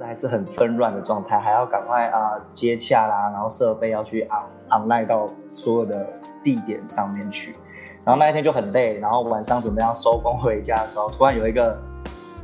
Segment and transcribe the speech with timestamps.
[0.00, 6.06] 还是很纷乱的状态，还要赶快啊、接洽啦，然后设备要去 on online 到所有的
[6.42, 7.56] 地点上面去，
[8.04, 11.78] 然后那一天就很累，然后晚上准备要收工回家的时候，突然有一个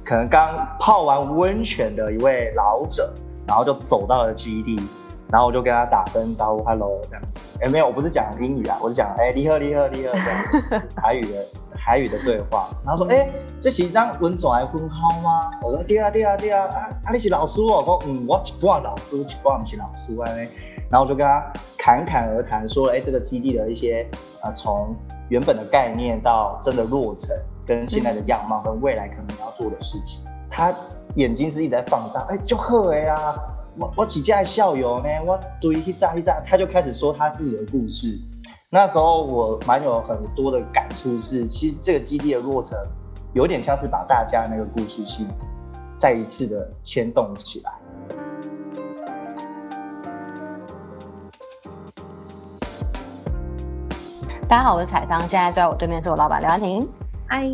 [0.04, 3.12] 可能刚泡完温泉的一位老者，
[3.46, 4.76] 然后就走到了基地，
[5.30, 11.44] 然后我就跟他打声招呼，hello 这样子，哎没有，我不是讲英语啊，我是讲哎你好你好你好这样子，台语的。
[11.84, 20.24] 台语的对话，然后说：“哎、欸，这是让文总来分号吗？”我说：“对啊，对啊，对啊，啊啊，你是老师哦。”我说：“嗯，我一半老师，一半不是老师啊。”
[20.90, 21.44] 然后我就跟他
[21.76, 24.08] 侃侃而谈，说：“哎、欸，这个基地的一些
[24.40, 24.96] 啊，从
[25.28, 30.20] 原本的概念到真的落成，跟现在的样貌，跟未来可能要做的事情。
[30.24, 30.72] 嗯”他
[31.16, 33.36] 眼睛是一直在放大，哎、欸，就好哎啊！
[33.76, 35.08] 我我几家校友呢？
[35.26, 38.18] 我对一炸一炸，他就开始说他自己的故事。
[38.74, 42.76] 那时候我蛮有很多的感触，是其实这个基地的落成，
[43.32, 45.28] 有点像是把大家那个故事性
[45.96, 47.72] 再一次的牵动起来。
[54.48, 56.84] 大家好，我是彩桑，现在坐在我对面是我老板刘安婷，
[57.28, 57.48] 嗨。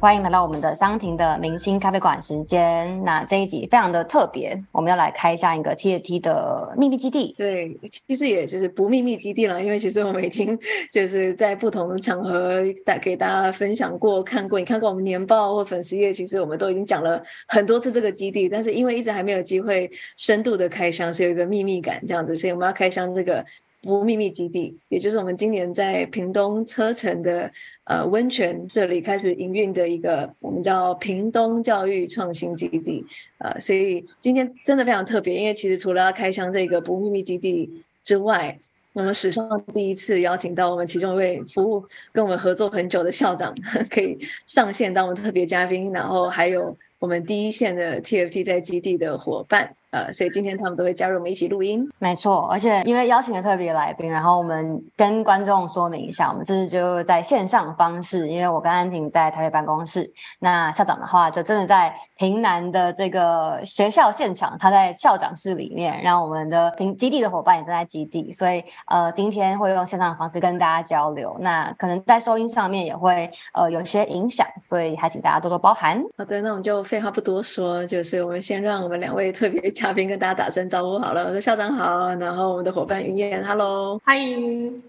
[0.00, 3.04] 欢迎来到我们的桑婷的明星咖啡馆时间。
[3.04, 7.34] 那这一集非常的特别，我们要来开箱一个 TFT 的秘密基地。
[7.36, 10.58] 对，其实也就是不秘密基地了，因为其实我们已经
[10.90, 14.58] 就是在不同的场合带给大家分享过、看过。
[14.58, 23.44] 你看过我们年报或粉丝页，其实我们都已经讲了很多次这个基地，但是因为一直还没有机会深度的开箱，是有一个秘密感这样子，所以我们要开箱这个。
[23.82, 27.50] 不秘密基地，也就是我们今年在屏东车城的
[27.84, 33.04] 呃温泉这里开始营运的一个我们叫屏东教育创新基地，
[33.38, 37.70] 呃，所以今天真的非常特别，因为其实除了要开箱这个不秘密基地
[38.04, 38.58] 之外，
[38.92, 43.54] 我们史上第一次邀请到我们其中一位服务跟我们合作很久的校长
[43.88, 49.74] 可以上线当我们特别嘉宾，然后还有我们第一线的 TFT 在基地的伙伴。
[49.90, 51.88] 呃，所以今天他们都会加入我们一起录音。
[51.98, 60.08] 没错，而且因为邀请了特别来宾，然后我们跟观众说明一下，我们这次就在线上方式，因为我跟安婷在台北办公室，
[60.38, 76.00] 那校长的话就真的在平南的这个学校现场，他在校长室里面，让我们的平基地的伙伴也正在基地，所以呃，今天会用线上的方式跟大家交流，那可能在收音上面也会呃有些影响，所以还请大家多多包涵。
[76.16, 79.60] 好的，那我们就废话不多说，就是我们先让我们两位特别。
[79.80, 84.82] 嘉宾跟大家打声招呼好了，我说校长好，然后我们的伙伴云燕，Hello，欢迎，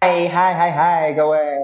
[0.00, 1.58] 嗨 嗨嗨嗨，各位，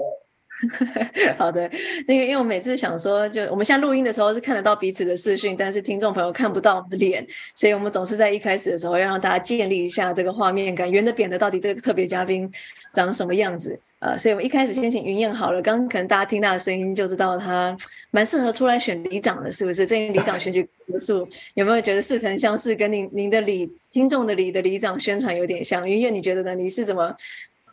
[1.37, 1.71] 好的，
[2.05, 7.25] 那个因为我每次想说，就我们现在录音的时候是看得到彼此的视讯，但是听众朋友看不到我们的脸，
[7.55, 12.51] 所以我们总是在一开始的时候要让大家建立一下这个画面感，圆的扁的，到底这个特别嘉宾
[12.91, 13.79] 长什么样子。
[13.99, 15.61] 呃，所以我们一开始先请云燕好了。
[15.61, 17.75] 刚刚可能大家听到的声音就知道他
[18.11, 19.85] 蛮适合出来选里长的，是不是？
[19.85, 22.73] 最近里长选举结束，有没有觉得似曾相识？
[22.75, 25.87] 跟您您的里听众的里的里长宣传有点像？
[25.87, 26.55] 云燕，你觉得呢？
[26.55, 27.13] 你是怎么？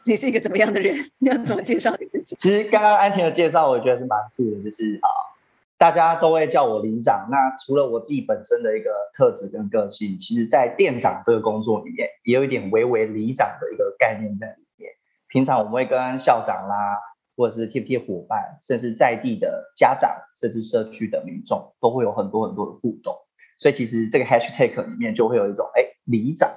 [0.04, 0.96] 你是一个怎么样的人？
[1.18, 2.34] 你要怎么介绍你自己？
[2.36, 5.08] 其实刚刚安婷的介绍，我觉得是蛮酷的，就是啊，
[5.78, 7.28] 大家都会叫我里长。
[7.30, 14.65] 那除了我自己本身的一个特质跟个性，其实在店长这个工作里面，也有一点微微里长的一个概念在里面。
[15.28, 16.96] 平常我们会跟校长啦，
[17.36, 20.10] 或者是 TFT 的伙伴，甚至在地的家长，
[20.40, 23.14] 甚至社区的民众，都会有很多很多的互动。
[23.58, 26.48] 所以其实这个 hashtag 里面就会有一种哎，里长，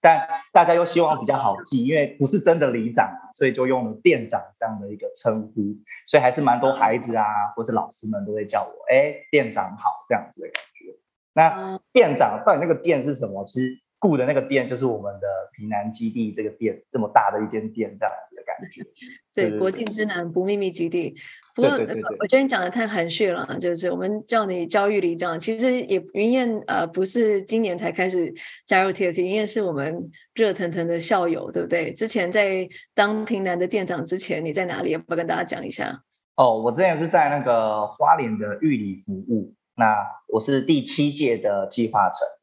[0.00, 5.74] 但大家又希望比较好记，因为不是真的里长，所以就用了店长这样的一个称呼。
[6.06, 7.24] 所以还是蛮多孩子啊，
[7.56, 10.94] 或是老师们都会叫我哎，店长好这样子的感觉。
[11.32, 13.44] 那店长到底那个店是什么？
[13.46, 13.80] 其实。
[13.98, 15.26] 顾的那个店就是我们的
[15.56, 18.82] 平南基地，这个店这么大的一间店，这样子的感觉。
[19.34, 21.14] 对，对国境之南不秘密基地。
[21.54, 28.32] 不过，我觉得你讲的太含蓄了，就是我们叫你教育里长，其实也云燕呃不是今年才开始
[28.66, 31.92] 加入 TFT，云燕是我们热腾腾的校友，对不对？
[31.92, 34.92] 之前在当平南的店长之前，你在哪里？
[34.92, 36.02] 要不要跟大家讲一下？
[36.36, 39.96] 哦，我之前是在那个花莲的玉里服务，那
[40.28, 42.37] 我是第七届的计划成员。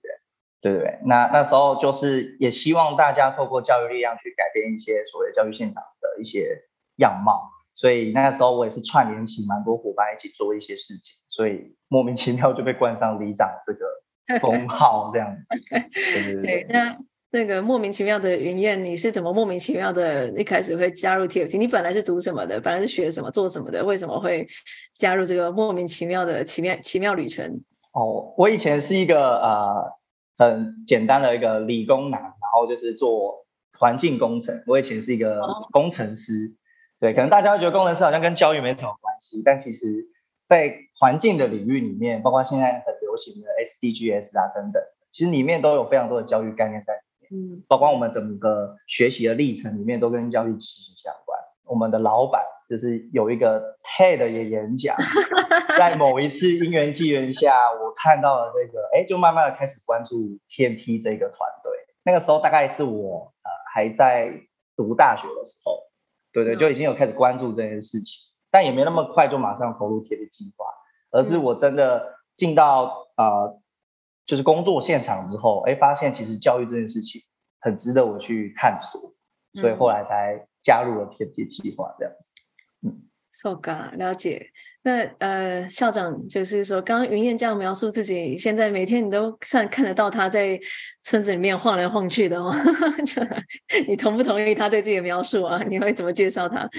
[0.66, 6.60] 对对对，那那时候就是也希望大家透过教育力量去改变一些所谓教育现场的一些
[6.96, 15.44] 样貌，所以那时候我也是串联起蛮多伙伴一起做一些事情，所以莫名其妙就被冠上里长这个 封号这样子。
[15.70, 16.98] 对对对，对，那
[17.30, 21.60] 那个莫名其妙的云燕，你是怎么莫名其妙的一开始会加入 TFT？
[21.60, 22.60] 你本来是读什么的？
[22.60, 23.86] 本来是学什么、做什么的？
[23.86, 24.48] 为什么会
[24.98, 27.62] 加入这个莫名其妙的奇妙奇妙旅程？
[27.94, 29.94] 哦，我以前是一个呃。
[30.38, 33.46] 很简单的一个理工男，然后就是做
[33.78, 34.64] 环境工程。
[34.68, 35.42] 我以前是一个
[35.72, 36.56] 工程师，
[37.00, 40.08] 对，可能大家会觉得工程师好像跟教育没什么关系，但其实
[40.48, 47.00] 在环境的领域里面，包括现在很流行的 SDGs 啊等等，其实里面都有非常多的教育概念在里
[47.38, 47.56] 面。
[47.56, 51.40] 嗯，包括我们整个学习的历程里面都跟教育息息相关。
[51.64, 54.96] 我们的老板就是有一个 TED 的演讲，
[55.78, 60.16] 在某一次因缘际缘下，我看到了这个，哎，就慢慢的开始关注
[60.50, 61.72] TMT 这个团队。
[62.04, 64.32] 那个时候大概是我呃还在
[64.76, 65.80] 读大学的时候，
[66.32, 68.22] 对对，就已经有开始关注这件事情，
[68.52, 70.66] 但也没那么快就马上投入 TMT 计划，
[71.12, 73.60] 而是我真的进到呃
[74.26, 77.22] 就是工作现场之后，哎，发现其实教育这件事情
[77.60, 79.14] 很值得我去探索，
[79.62, 82.34] 所以后来才加入了 TMT 计划这样子。
[83.36, 84.48] ，So ga 了解。
[84.84, 90.60] 那呃，校长就是说，刚刚云燕这样描述自己，现在每天你都算看得到他在
[91.04, 92.56] 村子里面晃来晃去的哦。
[93.88, 95.60] 你同不同意他对自己的描述啊？
[95.68, 96.70] 你会怎么介绍他？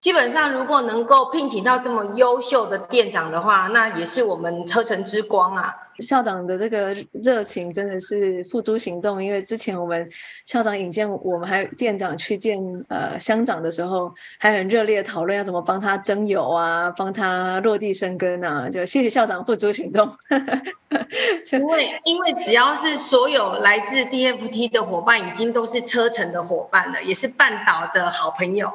[0.00, 5.74] 基本上，如果能够聘请到这么优秀的店长的话，那也是我们车城之光啊。
[6.00, 6.94] 校长的这个
[7.24, 10.06] 热情真的是付诸行动，因为之前我们
[10.44, 12.60] 校长引荐我们，还有店长去见
[12.90, 20.06] 呃乡长的时候，还很热烈讨论要怎么帮他增友啊，帮他落地生根啊，就谢谢校长付诸行动。
[21.52, 28.70] 因为因为只要是所有来自 DFT 的伙伴，已经都是车城的伙伴了，也是半岛的好朋友。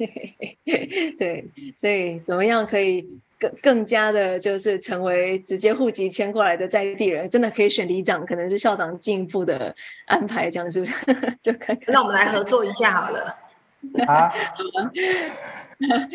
[1.18, 1.44] 对，
[1.76, 3.06] 所以怎么样可以？
[3.40, 9.74] 更更加的，就是成为直接户籍迁过来的在地人，真的可以选里长，可能是校长进一步的
[10.04, 11.06] 安排，这样是不是？
[11.42, 11.86] 就看看。
[11.86, 13.38] 那我们来合作一下好了。
[14.06, 14.30] 啊？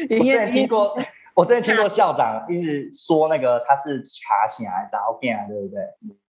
[0.07, 0.95] 我之前听过，
[1.33, 5.81] 我之前听过校长一直说那个他是卡醒来找变啊，对不对？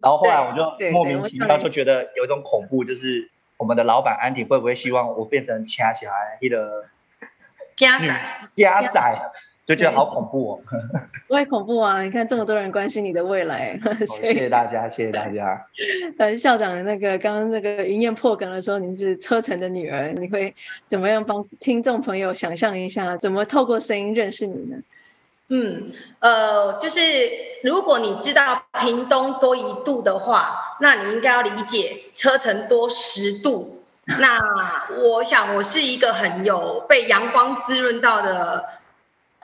[0.01, 6.87] 然后后来我就莫名其妙就觉得有一种恐怖，就是我们的老板安迪会不会希望我变成卡起来一个
[7.79, 9.31] 加仔加仔？
[9.67, 10.61] 就觉得好恐怖哦，
[11.29, 12.01] 不会恐怖啊！
[12.01, 15.63] 你看这么多人关心你的未来，哦、 谢谢大家，谢谢大家。
[16.17, 20.55] 呃，校长那个刚刚那个云燕破梗的时候，您是车臣的女儿，你会
[20.87, 24.79] 怎么样帮听众朋友想象一下，怎么透过声音认识你呢？
[25.51, 27.01] 嗯，呃，就是
[27.63, 33.78] 如果你知道屏东多一度的话，那你应该要理解车城多十度。
[34.19, 38.65] 那我想我是一个很有被阳光滋润到的。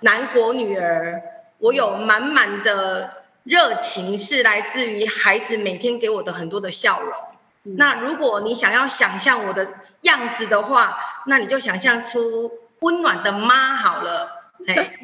[0.01, 1.23] 南国女儿，
[1.59, 7.13] 我有满满的热情，是来自于孩子每天给我的很多的笑容。
[7.63, 9.69] 嗯、那如果你想要想象我的
[10.03, 12.51] 样子的话，那你就想象出
[12.81, 14.43] 温暖的妈好了。
[14.67, 14.95] 哎，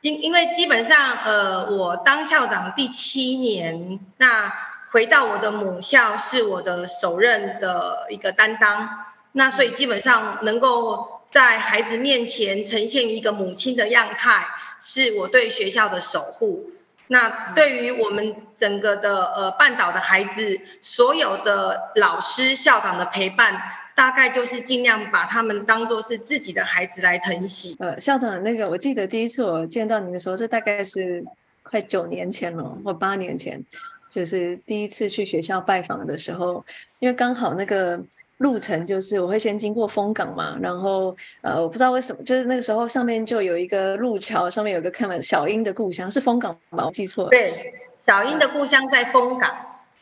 [0.00, 4.50] 因因为基本上，呃，我当校长第七年，那
[4.90, 8.88] 回到我的母校是我的首任的一个担当，
[9.32, 11.20] 那所以基本上能够。
[11.30, 14.48] 在孩子面前呈现一个母亲的样态，
[14.80, 16.72] 是我对学校的守护。
[17.06, 23.62] 那对于我们整个的呃半岛的孩子，所有的老师校长的陪伴，
[23.94, 27.76] 大概就是尽量把他们当做是自己的孩子来疼惜。
[27.78, 31.24] 呃，校长，那个我记得第一次我见到您的时候，这大概是
[31.62, 33.64] 快九年前了，或八年前，
[34.10, 36.62] 就是第一次去学校拜访的时候，
[36.98, 37.98] 因为刚好那个。
[38.40, 46.86] 路程就是我会先经过风港嘛，然后呃，我不知道为什么，就是那个时候上面就有一个路桥，上面有个看门，小英的故乡是风港吗？
[46.86, 47.28] 我记错了。
[47.28, 47.52] 对，
[48.00, 49.50] 小英的故乡在风港。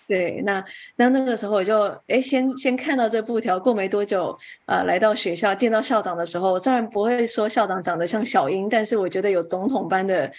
[0.07, 0.65] 对，那
[0.95, 10.31] 那那个时候我就哎，先先看到这布条，过没多久，呃，来到学校见到校长的时候，虽然不会说校长长得像小英，但是我觉得有总统般的。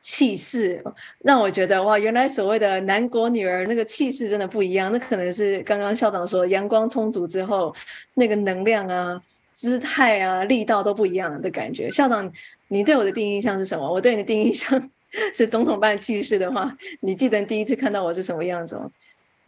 [0.00, 0.82] 气势
[1.24, 4.92] 让我觉得哇，原来所谓的南国女儿那个气势真的不一样。
[4.92, 7.74] 那可能是刚刚校长说阳光充足之后，
[8.14, 9.20] 那个能量啊、
[9.52, 11.90] 姿态啊、力道都不一样的感觉。
[11.90, 12.30] 校长，
[12.68, 13.90] 你对我的第一印象是什么？
[13.90, 14.90] 我对你的第一印象
[15.34, 18.90] 是总统般的气势的话，你记得第一次看到我是什么样子吗？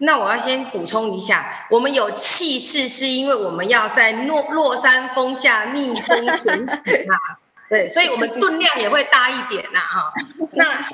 [0.00, 7.38] 那我要先补充一下，我们有气势是因为我们要在落落山峰下逆风前行啊。
[7.68, 10.12] 对，所以我们 吨量也会大一点呐，哈。
[10.52, 10.88] 那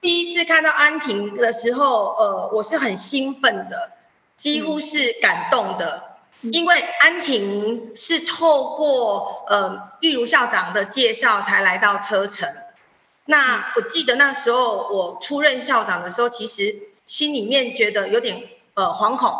[0.00, 3.92] 第一次看到安婷的时候，呃，我是很兴奋的，
[4.36, 12.48] 几乎是感动的，因为安婷是透过呃玉如校长的介绍才来到车城。
[13.26, 16.74] 那我记得那时候我出任校长的时候，其实
[17.06, 18.42] 心里面觉得有点
[18.74, 19.32] 呃惶恐，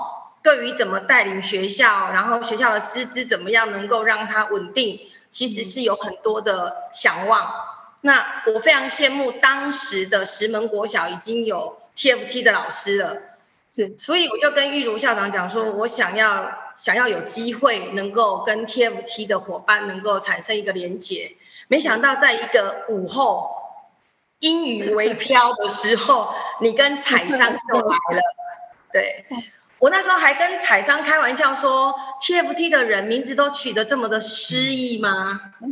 [0.43, 5.01] 对于怎么带领学校，然后学校的师资怎么样能够让它稳定。
[5.31, 7.53] 其实是有很多的想望，
[8.01, 13.17] 那我非常羡慕当时的石门国小已经有 TFT 的老师了，
[13.69, 21.37] 是，所以我就跟玉如校长讲说，我想要想要有机会能够跟 TFT 的伙伴能够产生一个连结，
[21.69, 23.55] 没想到在一个午后，
[24.39, 28.23] 阴雨微飘的时候，你跟彩商就来了。
[28.93, 29.25] 对，
[29.81, 35.41] 我那时候还跟彩商开玩笑说，TFT 的人名字都取得这么的诗意吗？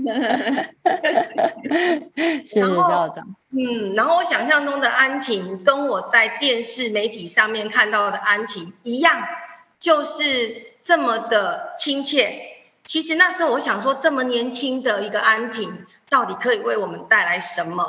[2.45, 3.37] 谢谢校长。
[3.51, 9.23] 嗯，然后我想象中的安婷跟我在电视媒体上面看到的安婷一样，
[9.79, 12.41] 就是这么的亲切。
[12.85, 17.85] 其实那时候我想说，这么年轻的一个安婷，到底可以为我们带来什么？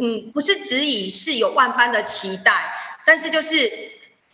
[0.00, 2.70] 嗯，不是质疑是有万般的期待，
[3.06, 3.70] 但是就是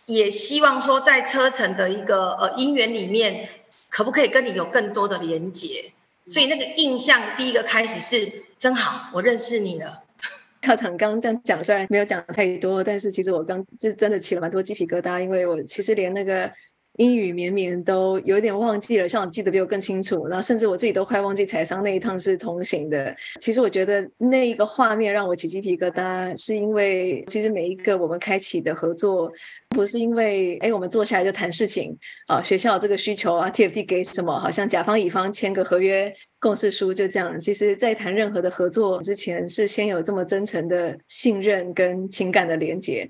[0.07, 3.47] 也希望说，在车程的一个呃姻缘里面，
[3.89, 5.91] 可不可以跟你有更多的连接？
[6.27, 10.01] 所以那个印象第一个开始是真好，我认识你了。
[10.63, 16.51] 校长刚刚这样讲，虽然没有讲太多，但是其实我刚就是真的起了蛮多鸡皮疙瘩，因为我其实连那个。
[16.97, 20.27] 阴雨绵绵都有点忘记了，校长记得比我更清楚。
[20.27, 23.15] 然后甚至我自己都快忘记彩商那一趟是同行的。
[23.39, 29.31] 其实我觉得那一个画面让我起鸡皮疙瘩，是因为其实每一个我们开启的合作，
[29.69, 37.39] 不是因为哎我们坐下来就谈事情啊，学校这个需求啊，TFT 给什么，好像甲方乙方签个合约共识书就这样。
[37.39, 43.07] 其实，在谈任何的合作之前，是先有这么真诚的信任跟情感的连接。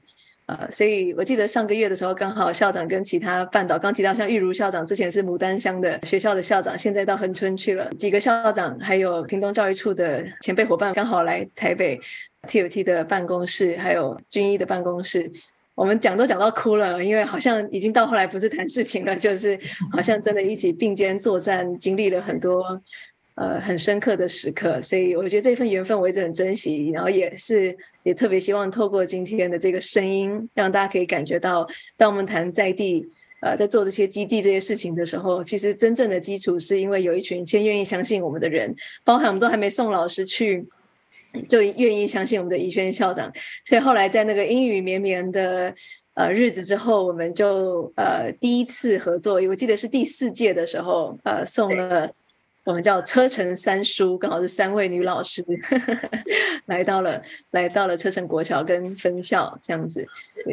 [0.48, 7.90] 呃，所以我记得上个月的时候，刚好校长跟其他半岛刚提到，像玉如校长之前是牡丹乡的学校的校长，现在到恒春去了。
[7.96, 12.00] 几个校长还有屏东教育处的前辈伙伴，刚好来台北
[12.48, 15.30] TFT 的办公室，还有军医的办公室，
[15.76, 19.60] 我们讲都讲到哭了，因为好像已经到后来不是谈事情了，就是
[19.92, 22.82] 好像真的一起并肩作战，经历了很多。
[23.40, 27.78] 呃，很深刻的时刻，所以我觉得这份缘分我一直很珍惜，然后也是
[28.08, 33.06] 也特别希望透过今天的这个声音，让大家可以感觉到，当我们谈在地，
[33.42, 38.74] 呃，在做这些基地这些事情的时候，其实真正的基础是因为有一群先愿意相信我们的人，
[39.04, 40.66] 包含我们都还没送老师去，
[41.50, 43.30] 就愿意相信我们的怡萱校长，
[43.66, 45.76] 所以后来在那个阴雨绵绵的
[46.14, 52.10] 呃日子之后，我们就呃第一次合作，我记得是第四届的时候，呃送了。
[52.68, 55.42] 我们叫车城三叔，刚好是三位女老师
[56.68, 57.22] 来到了，
[57.52, 60.06] 来到了车城国小跟分校这样子，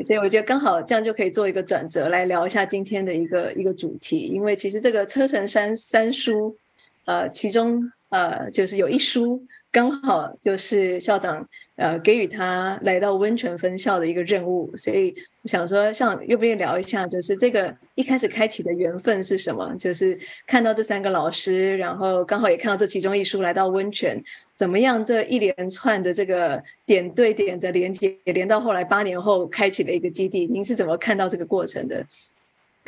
[0.05, 4.29] 所以我觉得刚好这样就可以做一个转折，来聊一下今天的一个一个主题。
[4.29, 6.57] 因为其实这个车城三三叔，
[7.05, 7.83] 呃，其中
[8.15, 11.47] 呃就是有一书刚好就是校长。
[11.77, 19.75] 呃，给予他来到温泉分校的一个任务，所以我想说，像愿不愿意聊一下，就是这个一开始开启的缘分是什么？
[19.77, 20.17] 就是
[20.47, 24.23] 看到这三个老师，然后刚好也看到这其中一书来到温泉，
[24.55, 25.03] 怎么样？
[25.03, 32.07] 这一连串的这个点对点的连接，连到后来八年后开启了一个基地，您是怎么看到这个过程的？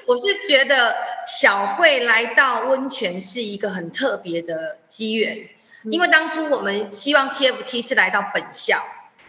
[0.05, 0.95] 我是觉得
[1.27, 5.49] 小慧来到温泉是一个很特别的机缘。
[5.85, 8.83] 因为当初我们希望 TFT 是来到本校，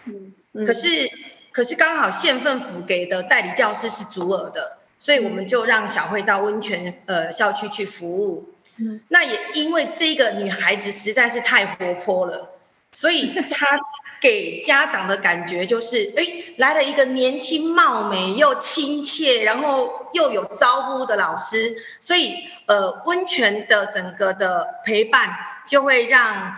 [0.06, 0.34] 嗯，
[0.66, 1.08] 可是
[1.52, 8.56] 可是刚好县政府给的代理教师是足额的，所以我们就让小慧到温泉呃校区去服务。
[8.80, 12.50] 嗯，那也因为这个女孩子实在是太活泼了，
[12.92, 13.80] 所以她
[14.22, 16.24] 给家长的感觉就是，哎，
[16.58, 25.38] 来了一个年轻貌美又亲切，然后又有招呼的老师，所以呃温泉的整个的陪伴。
[25.68, 26.56] 就会让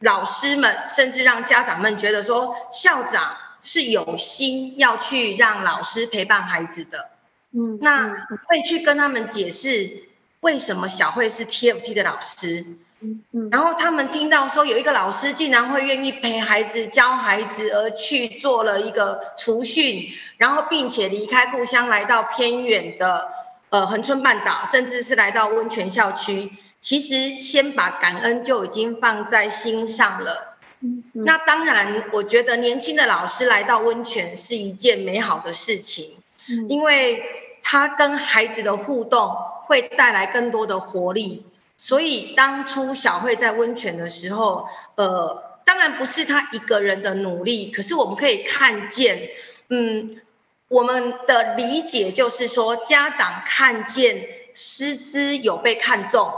[0.00, 7.08] 老师们，甚至让家长们觉得说，校长是有心要去让老师陪伴孩子的。
[7.52, 12.66] 嗯，那会去跟他们解释为什么小慧是 TFT 的老师。
[13.00, 23.28] 嗯嗯，然后他们听到说有一个老师竟然会愿意陪孩子教孩子，而去做了一个除训，然后并且离开故乡来到偏远的
[23.70, 26.50] 呃恒春半岛，甚至是来到温泉校区。
[26.80, 30.56] 其实先把感恩就已经放在心上了。
[30.80, 31.24] 嗯嗯。
[31.24, 36.04] 那当然，我觉得年轻的老师来到温泉是一件美好的事情，
[36.48, 37.20] 嗯，因为
[37.62, 39.36] 他跟孩子的互动
[39.66, 41.44] 会带来更多的活力。
[41.78, 49.30] 所以当初小慧在温泉的时候，呃，当然不是她一个人的努力，可是我们可以看见，
[49.70, 50.20] 嗯，
[50.68, 56.30] 我们的理解就是说，家长看见师资有被看中。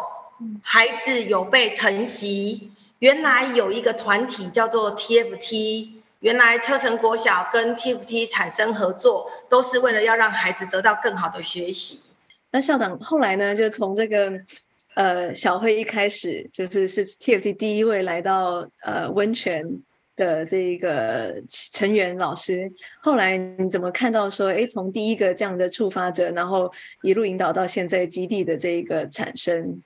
[0.62, 12.00] 孩子有被疼惜，原来有一个团体叫做 TFT，原来车城国小跟 TFT 产生合作，都是为了要让孩子得到更好的学习。
[12.52, 14.32] 那校长后来呢，就从这个
[14.94, 19.64] 呃小慧一开始，就是是 TFT 第一位来到呃温泉
[20.16, 22.70] 的这个成员老师，
[23.00, 26.70] 后来你怎么看到说，哎，从第一个这样的触发者，然后
[27.02, 29.80] 一路引导到现在基地的这一个产生？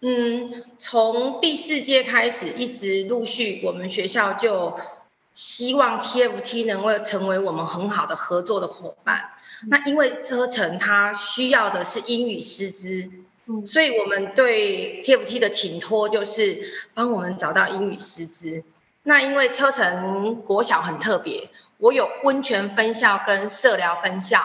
[0.00, 4.74] 嗯，从第四届开始，一直陆续我们学校就
[5.32, 9.30] 希望 TFT 能够成为我们很好的合作的伙伴。
[9.68, 13.10] 那因为车程它需要的是英语师资，
[13.66, 16.62] 所以我们对 TFT 的请托就是
[16.94, 18.64] 帮我们找到英语师资。
[19.02, 24.40] 那因为车城国小很特别，我有温泉分校跟社疗分校，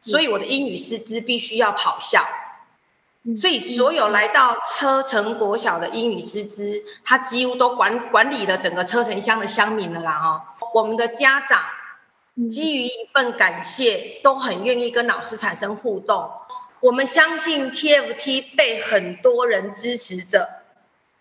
[0.00, 2.26] 所以我的英语师资必须要跑校。
[3.36, 10.42] 所以，所有来到车城国小的英语师资，他几乎都管管理了整个车城乡的乡民了啦哦。
[10.74, 11.60] 我们的家长
[12.50, 16.32] 基于一份感谢，都很愿意跟老师产生互动。
[16.82, 20.48] 我们相信 TFT 被很多人支持着。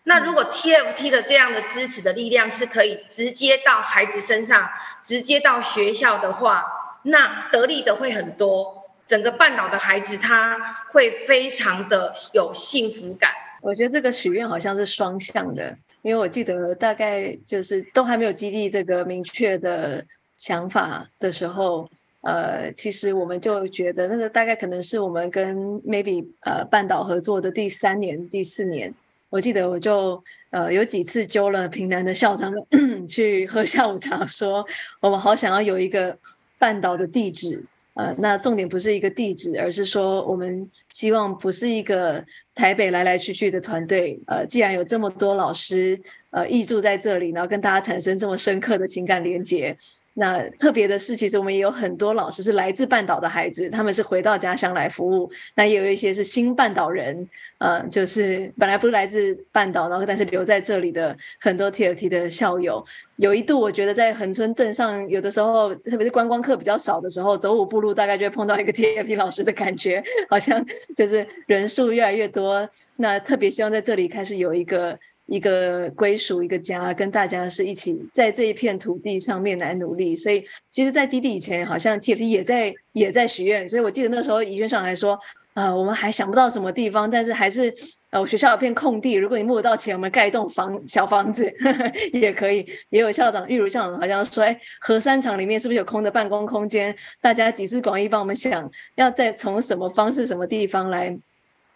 [0.03, 4.68] 那如果 TFT 的这样的支持的力量是可以直接到孩子身上，
[5.03, 6.65] 直接到学校的话，
[7.03, 8.82] 那得利的会很多。
[9.06, 10.58] 整个半岛的孩子，他
[10.89, 13.30] 会非常的有幸福感。
[13.62, 20.03] 我觉得这个许愿好像是双向的，因为我记得大概就是都还没有基地这个明确的
[20.38, 21.88] 想法的时候，
[22.22, 28.94] 呃，其实我们就觉得那个大概可能是我们跟 maybe 呃半岛合作的第三年、第四年。
[29.30, 32.54] 我记得我就呃有几次揪了屏南的校长
[33.08, 34.66] 去喝下午茶，说
[35.00, 36.18] 我们好想要有一个
[36.60, 37.63] 半岛的地址。
[37.94, 42.24] 呃，那重点不是一个地址，而是说我们希望不是一个
[42.56, 44.18] 台北来来去去的团队。
[44.28, 46.00] 呃，既然有这么多老师
[46.30, 49.75] 呃挹注在这里，然后跟大家产生这么深刻的情感连接。
[50.13, 55.32] 那特别的是，其实我们也有很多老师是来自半岛的孩子，他们是回到家乡来服务。
[55.56, 57.27] 那也有一些是新半岛人，
[57.60, 62.86] 呃，就是本来不是来自半岛，然后但是留在这里的很多 TFT 的校友。
[63.15, 72.68] 有一度，我觉得在恒村镇上，有的时候，特别是观光客比较少的时候，走五步路大概就会碰到一个 TFT 老师的感觉，好像就是人数越来越多。
[72.98, 75.00] 那特别希望在这里开始有一个。
[75.31, 80.13] 一个归属，一个家，跟大家是一起在这一片土地上面来努力。
[80.13, 83.65] 所以，其实，在基地以前，好像 TFT 也在也在许愿。
[83.65, 85.17] 所以我记得那时候宜萱上来说，
[85.53, 87.74] 呃，我们还想不到什么地方，但是还是
[88.09, 92.67] 呃，学校有片空地，如果你募得到钱，我们盖一栋房小房子呵呵 也可以。
[92.89, 96.94] 也有校长玉如校长好像说，哎，核三厂里面是不是有空的办公空间？
[97.22, 101.17] 大家集思广益，帮我们想要再从什么方式、什么地方来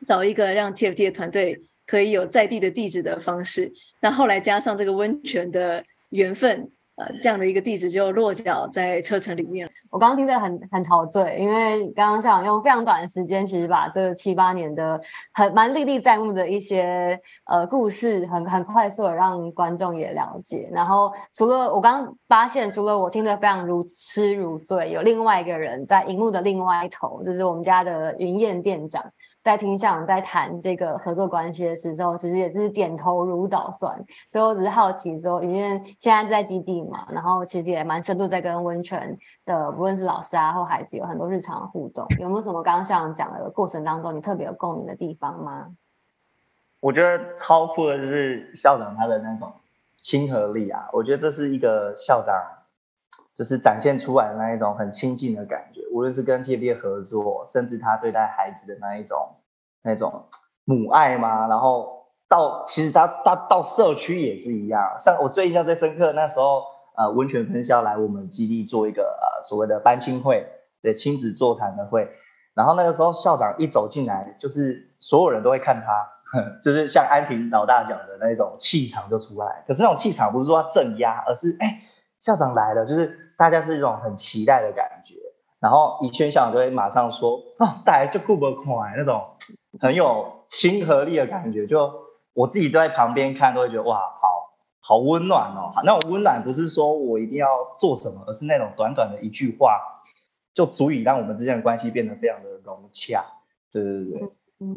[0.06, 1.58] 找一个让 TFT 的团队。
[1.86, 3.72] 可以有在地的地址的方式，
[4.02, 9.70] 那后来加上这个温泉的缘分，呃，这样的一个地址就落脚在车城里面。
[9.92, 15.00] 我刚刚听得很很陶醉，因为刚刚想用非常短的时间，其实把这七八年的
[15.34, 20.70] 很蛮历历在目的一些呃故事，很很快速的让观众也了解。
[20.72, 29.04] 然后除了我刚刚发现，除了我听得非常如痴如醉，有另外一个人在荧幕的另外一头，就是我们家的云燕店长。
[29.46, 33.96] 在听校长在谈这个合作关系的时候，其实也是点头如捣蒜。
[34.28, 42.08] 所以我只是好奇说，因为现在在基地嘛，然后其实也蛮深度在跟温泉的，不论是老师啊或孩子有很多日常互动。
[42.20, 45.68] 有没有什么刚刚校长讲的过程当中，你特别有共鸣的地方吗？
[46.80, 49.54] 我觉得超酷的就是校长他的那种
[50.02, 50.90] 亲和力啊！
[50.92, 52.34] 我觉得这是一个校长
[53.36, 55.82] 就是展现出来的那一种很亲近的感觉。
[55.92, 59.18] 无论是跟 TFT 合作，甚至他对待孩子的那一种
[59.84, 60.26] 那种
[60.64, 64.82] 母爱嘛，然后到其实他他到社区也是一样。
[65.00, 66.64] 像我最印象最深刻，那时候
[66.98, 70.48] 呃温泉分校来我们基地做一个呃所谓的班亲会，
[70.82, 72.10] 对亲子座谈的会。
[72.54, 76.08] 然后那个时候校长一走进来，就是所有人都会看他，
[76.64, 79.64] 就是像安婷老大讲的那种气场就出来。
[79.68, 81.82] 可是那种气场不是说他镇压，而是哎
[82.26, 85.14] 校长来了，就是大家是一种很期待的感觉。
[85.60, 89.24] 然后宜萱校长就会马上说：“哦，大家就顾不快那种
[89.80, 91.92] 很有亲和力的感觉。”就
[92.34, 95.72] 我自己都在旁边看，都会觉得哇，好好温暖哦。
[95.84, 97.48] 那种温暖不是说我一定要
[97.80, 99.80] 做什么，而是那种短短的一句话，
[100.56, 103.24] 就足以让我们之间的关系变得非常的融洽。
[103.72, 104.34] 对对对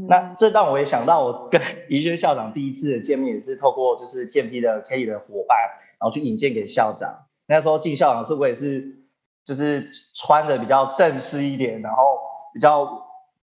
[0.09, 1.59] 那这让我也想到，我跟
[1.89, 5.57] 宜轩校长第一次的见面也是透过就是 TFT 的 Kelly 的伙伴，
[5.99, 7.27] 然后去引荐给校长。
[7.49, 8.97] 那时候进校长室我也是。
[9.45, 12.19] 就是穿的比较正式一点，然后
[12.53, 12.87] 比较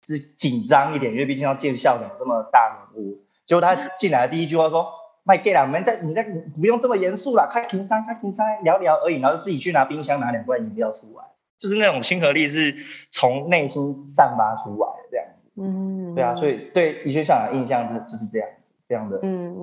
[0.04, 3.22] 是紧张一点，因为毕竟要见校长这么大人物。
[3.46, 4.86] 结果他进来的第一句话说
[5.24, 6.22] ：“麦给啦，你们在你在
[6.60, 11.24] 不用这么严肃啦，开瓶山开瓶山聊聊而已。”然后就自己去拿冰箱拿两罐饮料出来，
[11.58, 12.76] 就是那种亲和力是
[13.10, 15.52] 从内心散发出来的这样子。
[15.56, 19.22] 嗯，对啊，所以对宜学校长的印象是就是这样子，非常的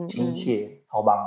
[0.09, 1.19] 亲切，嗯嗯嗯、超棒。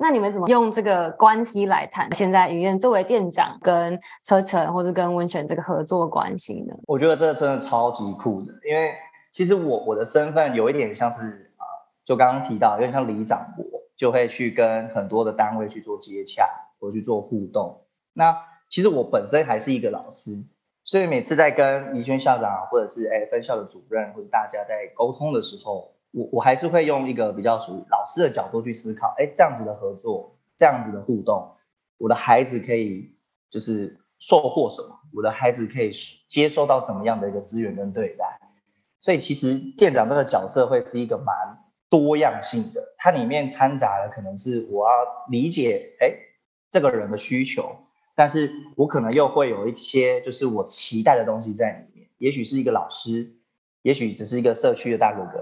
[0.00, 2.08] 那你们怎么用这个关系来谈？
[2.14, 6.74] 现在云燕作为店长跟车程或是跟温泉这个合作关系呢？
[6.86, 8.94] 我觉得这个真的超级酷的，因为
[9.32, 11.66] 其实我我的身份有一点像是啊，
[12.04, 13.64] 就刚刚提到，有点像里长，我
[13.96, 17.82] 就会去跟很多的单位去做接洽，我去做互动。
[18.12, 18.36] 那
[18.68, 20.30] 其实我本身还是一个老师，
[20.84, 31.54] 所以每次在跟宜萱校长或者是哎分校的主任或者大家在沟通的时候，我我还是会用一个比较属于老师的角度去思考，哎，这样子的合作，这样子的互动，
[31.98, 33.14] 我的孩子可以
[33.50, 34.98] 就是收获什么？
[35.14, 35.90] 我的孩子可以
[36.26, 38.38] 接收到怎么样的一个资源跟对待？
[39.00, 41.34] 所以其实店长这个角色会是一个蛮
[41.88, 44.92] 多样性的，它里面掺杂的可能是我要
[45.30, 46.12] 理解，哎，
[46.70, 47.76] 这个人的需求，
[48.14, 53.32] 但是我可能又会有一些就是我期待的东西在里面，也许是一个老师，
[53.82, 55.40] 也许只是一个社区的大哥哥，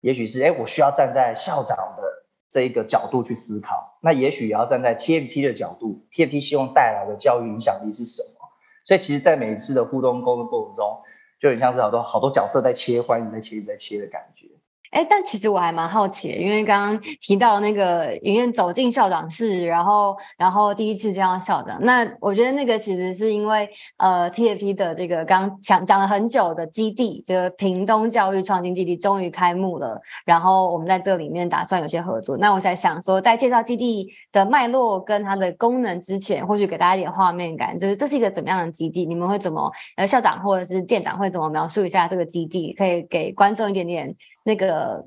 [0.00, 2.02] 也许是哎，我需要站在校长的
[2.48, 8.48] 这一个角度去思考，那也许也要站在 TMT 的角度，TMT 希望带来的教育影响力是什么？
[8.84, 11.00] 所以其实，在每一次的互动沟通过程中，
[11.38, 14.46] 就很像是好多好多角色在切换，一直在切，一直在切的感觉。
[14.90, 32.36] 哎，但其实我还蛮好奇，因为刚刚提到那个云燕走进校长室，然后然后第一次见到校长，那我觉得那个其实是因为呃 TFT 的这个刚讲讲了很久的基地，就是屏东教育创新基地终于开幕了，然后我们在这里面打算有些合作。
[32.38, 39.04] 那我在想说，在介绍基地的脉络跟它的功能之前，或许给大家一点画面感，就是这是一个怎么样的基地？
[39.04, 42.72] 你们会怎么呃校长或者是店长会怎么描述一下这个基地？
[42.72, 44.14] 可以给观众一点点。
[44.48, 45.06] 那个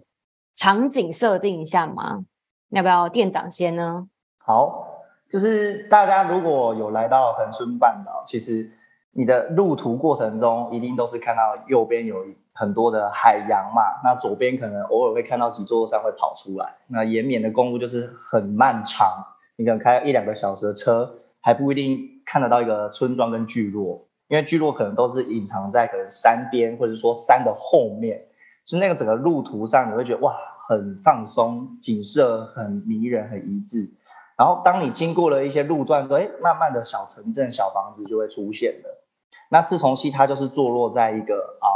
[0.56, 2.24] 场景设定一下吗？
[2.70, 4.08] 要不要店长先呢？
[4.38, 4.86] 好，
[5.28, 8.70] 就是大家如果有来到恒春半岛，其实
[9.14, 12.24] 你的路途过程中一定都是看到右边有
[12.54, 16.76] 很多的海洋嘛，那左边可能偶尔会看到几座山会跑出来。
[16.86, 19.26] 那延绵的公路就是很漫长，
[19.56, 28.24] 你可能开一两个小时的车，还不一定看得到一个村庄跟聚落，因为聚落可能都是隐藏在可能山边，或者说山的后面。
[28.72, 30.34] 是那个整个路途上，你会觉得哇，
[30.70, 33.92] 很放松，景色很迷人，很一致。
[34.38, 39.04] 然后当你经过了一些路段，说，哎，慢慢的小城镇、小房子就会出现了。
[39.50, 41.68] 那四重溪它就是坐落在一个啊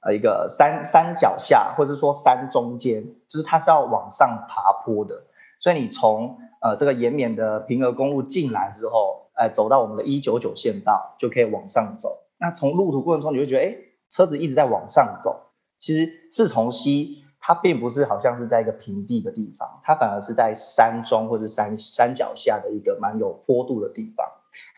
[0.00, 5.14] 呃一个山山脚下，或者是说山中间，就是它是要往上爬坡的。
[5.60, 12.18] 所以你从呃这个延绵的平和公路进来之后，哎，走到我们的一九九县道，就可以往上走。
[12.38, 13.76] 那从路途过程中，你会觉得，哎，
[14.10, 15.40] 车子一直在往上走。
[15.84, 24.26] 其实四重溪它并不是好像是在一个平地的地方，它反而是在山中或者山山脚下的一个蛮有坡度的地方。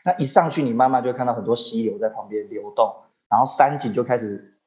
[0.04, 2.92] 那一上去，你慢慢就会看到很多溪流在旁边流动，
[3.30, 4.58] 然后山景就开始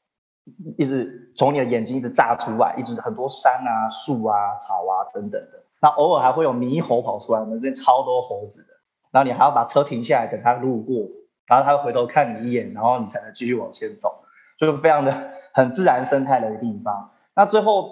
[0.78, 5.62] 一直从你的眼睛一直炸出来，一直很多山啊、树啊、草啊等等的。
[5.82, 8.70] 那偶尔还会有猕猴跑出来，我们这边超多猴子的。
[9.12, 11.06] 然后你还要把车停下来等它路过，
[11.48, 14.24] 然后它回头看你一眼，然后你才能继续往前走，
[14.60, 15.30] 就是非常的。
[15.52, 17.10] 很自然生态的一个地方。
[17.36, 17.90] 那最后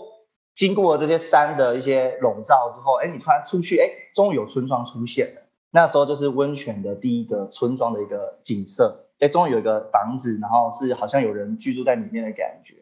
[0.55, 5.41] 经过了这些山的一些笼罩之后，哎，你突然出去，哎，终于有村庄出现了。
[5.71, 12.75] 那时候就是温泉的第一个村庄的一个景色，哎，终于有一个房子，然后是好像有人居住在里面的感觉。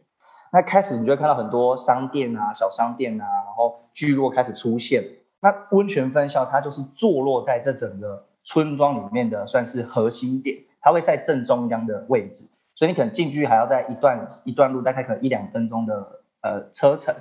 [0.52, 5.04] 那开始你就会看到很多商店啊、小商店啊，然后聚落开始出现。
[5.40, 12.46] 那温泉分校它就是坐落在这整个村庄里面的算是核心点，它会在正中央的位置。
[12.76, 17.16] 所以你可能进去还要在一段一段路，大概可能一两分钟的呃车程，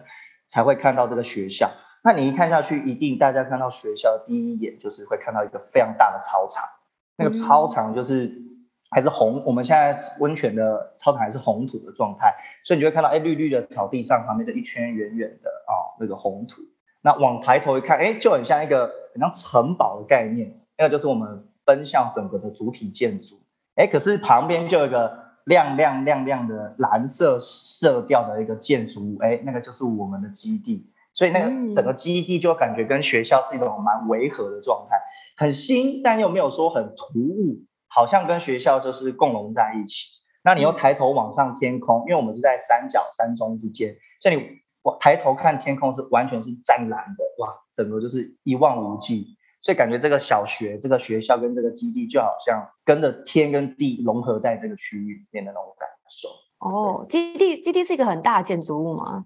[0.48, 1.70] 才会看到这个学校。
[2.02, 6.68] 那你一看下去，一定大家看到学校第一眼就是会看到一个非常大的操场，
[7.16, 8.30] 那个操场就是
[8.90, 16.60] 还是红，我们现在温泉的操场还是红土的状态，所以你就会看到哎绿绿的草地上旁边的一圈圆圆的啊、哦、那个红土。
[17.00, 23.36] 那往抬头一看，哎就很像一个很像城堡的概念，那个就是我们奔向整个的主体建筑。
[23.76, 25.23] 哎，可是旁边就有一个。
[25.44, 34.96] 亮亮亮亮的蓝色色调的一个建筑物，哎，那个就是我们的基地，所以那个整个基地就感觉跟学校是一种蛮违和的状态，
[35.36, 40.06] 很新，但又没有说很突兀，好像跟学校就是共融在一起。
[40.42, 44.42] 那你又抬头往上天空，因为我们是在山脚山中之间，所以你
[44.82, 49.36] 我抬头看天空是完全是湛蓝的，哇，整个就是一望无际。
[49.64, 56.28] 所以感觉这个小学、这个学校跟这个基地就好像跟着天跟地融合在这个区域里面的那种感受。
[56.58, 59.24] 哦，基地基地是一个很大的建筑物吗？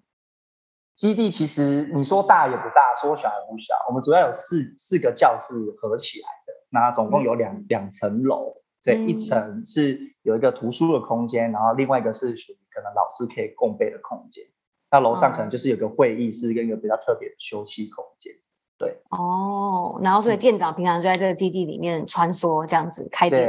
[0.94, 3.74] 基地其实你说大也不大，说小也不小。
[3.88, 8.54] 我们主要有四四个教室合起来的，那总共有两、嗯、两层楼。
[8.80, 14.44] 对，嗯、一层是有一个图书的空间，然后另外一个是属于可能老师可以共备的空间。
[14.88, 18.32] 那楼上可能就是有个会议室跟一个比较特别的休息空间。
[18.78, 23.44] 对哦，然后所以店长平常就在这个基地里面穿梭，这样子开店。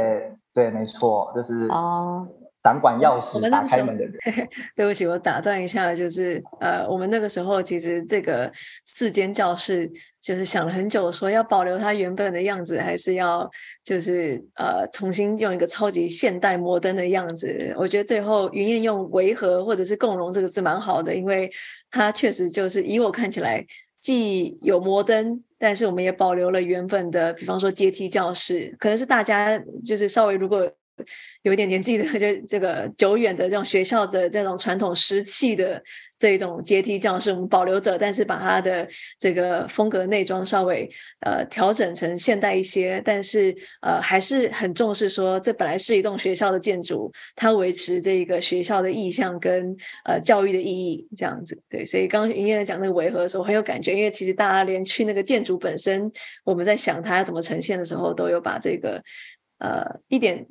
[0.52, 2.26] 对对，没错，就是哦，
[2.60, 4.12] 掌管钥匙打开门的人。
[4.74, 8.50] 对不起，我打断一下，就是呃，我们那个时候其实这个
[8.84, 9.88] 四间教室
[10.20, 13.48] 就是想了很久，说要保留它原本的样子，还是要
[13.84, 17.72] 就是呃重新用一个超级现代摩登的样子。
[17.78, 21.48] 我觉得最后云燕用“维和”或者是“共融”这个字蛮好的，因为
[21.92, 23.64] 它确实就是以我看起来
[24.00, 30.70] 既有摩登，但是我们也保留了原本的，比方说阶梯教室，可能是大家就是稍微如果。
[31.44, 35.82] 有一点年纪的，就这个久远的这种学校的这种传统石器的
[36.20, 38.86] 这种阶梯教室，我们保留着，但是把它的
[39.18, 40.86] 这个风格内装稍微
[41.20, 51.58] 呃调整成现代一些，但是呃还是很重视说，这本来是一栋学校的建筑，它维持这个学校的意向跟呃教育的意义这样子。
[51.70, 56.12] 对，所以刚刚云燕在讲那个维和的时候很有感觉，因为其实大家连去那个建筑本身，
[56.44, 59.02] 我们在想它要怎么呈现的时候，都有把这个
[59.58, 60.46] 呃一点。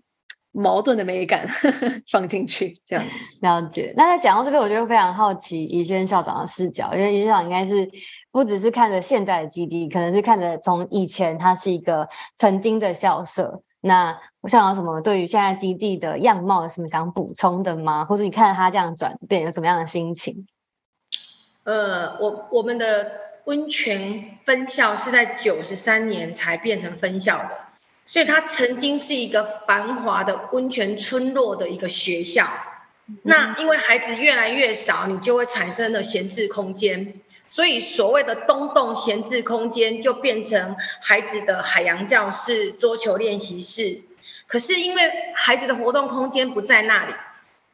[0.51, 3.05] 矛盾的美感呵 呵放进去，这样
[3.41, 3.93] 了解。
[3.95, 7.89] 那在讲到这边，我就非常好奇宜轩校长的视角，因为怡萱校长应该是
[8.31, 13.61] 不只是看着现在的基地，可能是看着从以前它是一个曾经的校舍。
[13.81, 18.03] 那我想有什么对于现在基地的样貌有什么想补充的吗？
[18.03, 20.45] 或者你看着它这样转变，有什么样的心情？
[21.63, 23.11] 呃，我我们的
[23.45, 27.68] 温泉分校是在九十三年才变成分校的。
[28.09, 32.47] 所以它曾经是一个繁华的温泉村落的一个学校，
[33.21, 44.01] 那因为孩子越来越少，你就会产生了闲置空间，所以所谓的东洞闲置空间就变成孩子的海洋教室、桌球练习室。
[44.47, 47.13] 可是因为孩子的活动空间不在那里，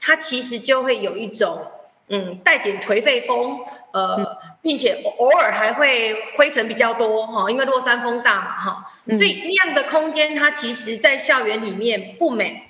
[0.01, 1.71] 它其实就会有一种
[2.09, 3.59] 嗯带点颓废风。
[3.93, 12.63] 呃，并且偶尔还会灰尘比较多哈，因为落山风大嘛哈，所以那样的空间它其实，在校园里面不美，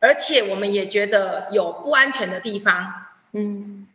[0.00, 3.88] 而且我们也觉得有不安全的地方，嗯，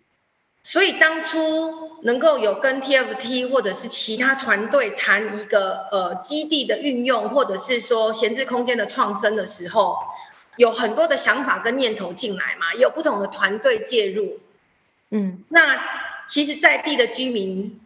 [0.64, 10.00] 所以当初能够有跟 TFT 或者是其他团队谈一个呃基地的运用，或者是说闲置空间的创生的时候，
[10.56, 14.40] 有很多的想法跟念头进来嘛，有不同的团队介入，
[15.12, 15.78] 嗯，那。
[16.34, 17.80] 其实，在地的居民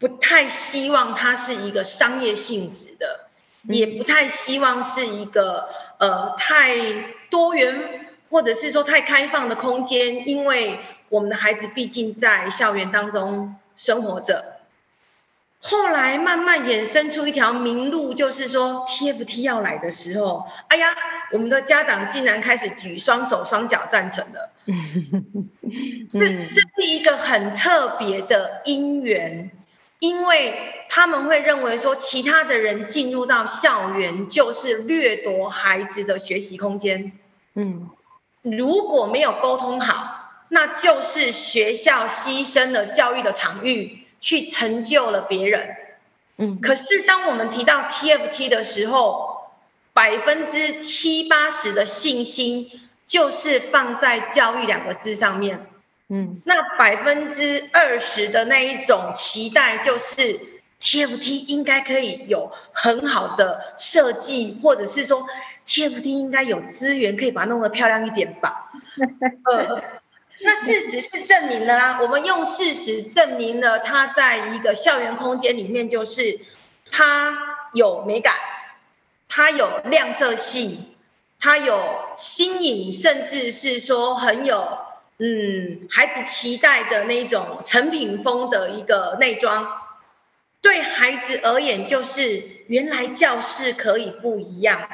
[0.00, 3.28] 不太希望它是一个商业性质的，
[3.62, 6.74] 也不太希望是一个呃太
[7.30, 14.61] 多元或者是说太开放的空间，因为我们的孩子毕竟在校园当中生活着。
[15.64, 20.92] 后来慢慢衍生出一条明路，就是说 TFT 要来的时候，哎呀，
[21.30, 24.50] 我们的家长竟然开始举双手双脚赞成了。
[26.12, 29.52] 这这是一个很特别的因缘，
[30.00, 37.12] 因为他们会认为说，其他的人进入到校园就是掠夺孩子的学习空间。
[37.54, 37.88] 嗯，
[38.42, 44.01] 如果没有沟通好，那就是学校牺牲了教育的场域。
[44.22, 45.76] 去成就了别人，
[46.38, 49.50] 嗯，可是当我们提到 TFT 的时候，
[49.92, 52.70] 百分之七八十的信心
[53.06, 55.66] 就是放在教育两个字上面，
[56.08, 60.40] 嗯，那百分之二十的那一种期待就是
[60.80, 65.26] TFT 应该可以有很好的设计，或者是说
[65.66, 68.70] TFT 应该有资源可以把它弄得漂亮一点吧，
[69.52, 69.82] 呃。
[70.40, 76.40] 那事实是证明了啊，我们用事实证明了它在一个校园空间里面，就是
[76.90, 77.36] 它
[77.74, 78.34] 有美感，
[79.28, 80.96] 它有亮色系，
[81.38, 81.80] 它有
[82.16, 84.78] 新颖，甚至是说很有
[85.18, 89.80] 嗯孩子期待的那种成品风的一个内装。
[90.60, 94.88] 对孩子而言，就是原来教室可以不一样。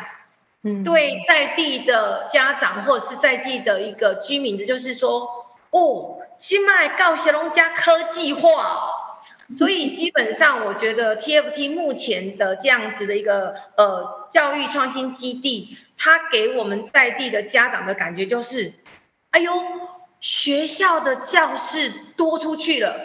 [0.63, 5.47] 嗯，对在地的家长或者是在地的一个居民的，就是说。
[5.71, 8.89] 哦，现在教学龙加科技化哦，
[9.55, 18.73] 所以基本上我觉得 TFT 目前的这样子的一个呃教育创新基地，它给我们在地的家长的感觉就是，
[19.31, 19.53] 哎呦，
[20.21, 22.97] 学校的教室多出去了，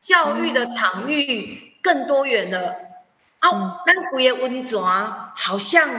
[0.00, 2.76] 教育的场域更多元了，
[3.42, 5.90] 哦，那古也温转，好像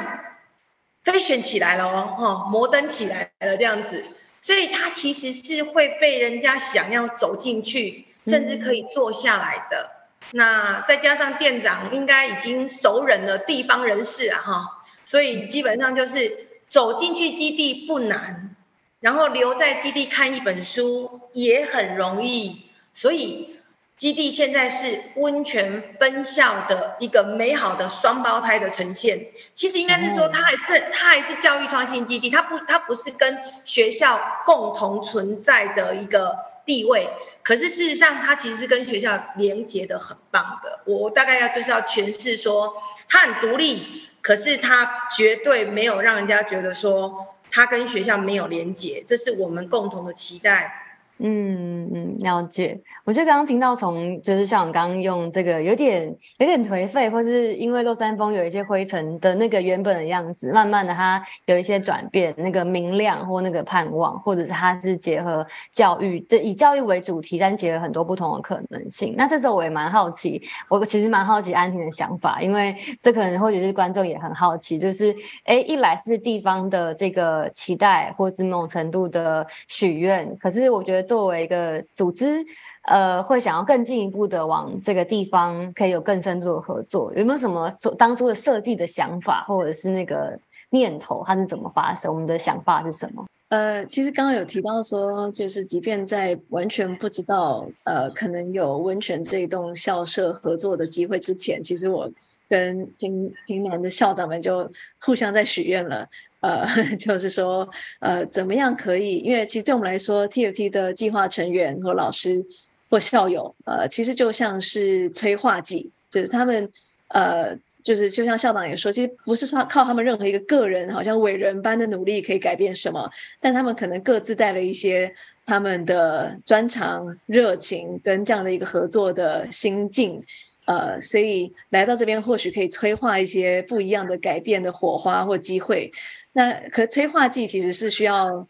[1.04, 4.06] fashion 起来了哦，哈，摩登起来了这样子。
[4.42, 9.90] 所以它其实是会被人家想要走进去，甚至可以坐下来的。
[10.32, 18.56] 那再加上店长应该已经熟人了地方人士啊，哈，所以基本上就是走进去基地不难，
[19.00, 22.64] 然后留在基地看一本书也很容易。
[22.94, 23.53] 所以
[23.96, 29.28] 基地现在是温泉分校的一个美好的双胞胎的呈现。
[29.54, 37.08] 其实应该是说，它还是它还是教育创新基地，它不它不是跟学校共同存在的一个地位。
[37.44, 40.80] 可是事实上，它其实是跟学校连接的很棒的。
[40.86, 42.74] 我大概要就是要诠释说，
[43.08, 50.93] 它很独立，可是它绝对没有让人家觉得说它跟学校没有连接，这是我们共同的期待。
[51.20, 52.78] 嗯嗯，了解。
[53.06, 69.14] 我觉得刚刚听到从就是像我刚刚用这个有点有点颓废，或是因为落山风有一些灰尘的那个原本的样子，慢慢的它有一些转变，那个明亮或那个盼望，或者是它是结合教育，就以教育为主题，但结合很多不同的可能性。
[69.16, 81.03] 那这时候我也蛮好奇，我其实蛮好奇安婷的想法，因为这可能或许是观众也很好奇，就是哎，一来是地方的这个期待，或是某种程度的许愿，可是我觉得。
[81.04, 82.44] 作为一个组织，
[82.88, 90.40] 呃，会想要更进一步的往这个地方可以有更深度的合作，有没有什么当初的设计的想法，或者是那个
[90.70, 92.12] 念头，它是怎么发生？
[92.12, 93.26] 我们的想法是什么？
[93.50, 102.10] 呃，其实刚刚有提到说，就是即便在完全不知道呃可能有温泉这一栋校舍合作的机会之前，其实我
[102.50, 106.08] 跟平平南的校长们就互相在许愿了。
[106.42, 106.68] 呃，
[107.00, 107.68] 就是说，
[108.00, 109.20] 呃，怎么样可以？
[109.20, 112.44] 因为其实对我们来说，TFT 的计划成员或老师
[112.90, 116.70] 或校友，呃，其实就像是催化剂，就是他们，
[117.08, 130.22] 呃，就是就像校长也说，其实不是说靠他们任何一个个人，好像伟人般的努力可以改变什么，但他们可能各自带了一些他们的专长、热情跟这样的一个合作的心境。
[130.66, 135.92] 呃，所以来到这边或许可以催化一些不一样的改变的火花或机会。
[136.34, 138.48] 那可催化剂其实是需要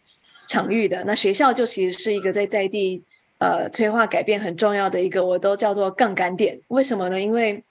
[0.48, 1.02] 场域的。
[1.04, 3.02] 那学校就其实是一个在在地
[3.38, 6.58] 呃催化改变很重要的一个，我都叫做杠杆点。
[6.68, 7.20] 为什么呢？
[7.20, 7.62] 因为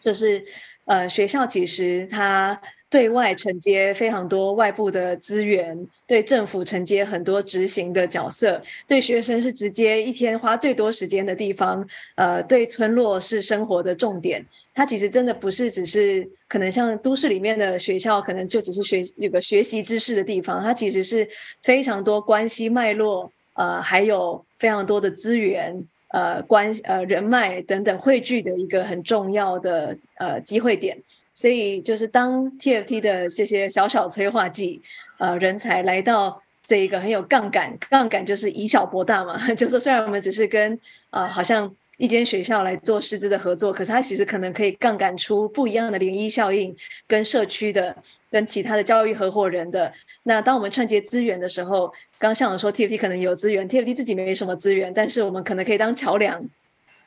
[0.00, 0.44] 就是
[0.86, 2.60] 呃学校其实它。
[2.88, 11.86] 对外承接非常多外部的资源，对政府承接很多执行的角色，对学生是直接一天花最多时间的地方。
[12.14, 14.44] 呃，对村落是生活的重点。
[14.72, 20.62] 它其实真的不是只是可能像都市里面的学校，可能就只是学有个学习知识的地方。
[20.62, 21.28] 它其实是
[21.62, 30.96] 非常多关系脉络，呃，还有非常多的资源，呃，关呃人脉等等汇聚的一个很重要的呃机会点。
[31.36, 34.80] 所以，就是当 TFT 的这些小小催化剂，
[35.18, 39.36] 呃，人才来到这一个很有杠杆，杠杆就是以小博大嘛。
[39.52, 46.74] 就是虽然我们只是跟呃，好像一间学校来做师资的合作，可是它其实可能可以杠杆出不一样的涟漪效应，
[47.06, 47.94] 跟社区的、
[48.30, 49.92] 跟其他的教育合伙人的。
[50.22, 51.86] 那当我们串接资源的时候，
[52.18, 56.42] 刚刚校长说 TFT 可能有资源，TFT 自己没什么资源，但是我们可能可以当桥梁。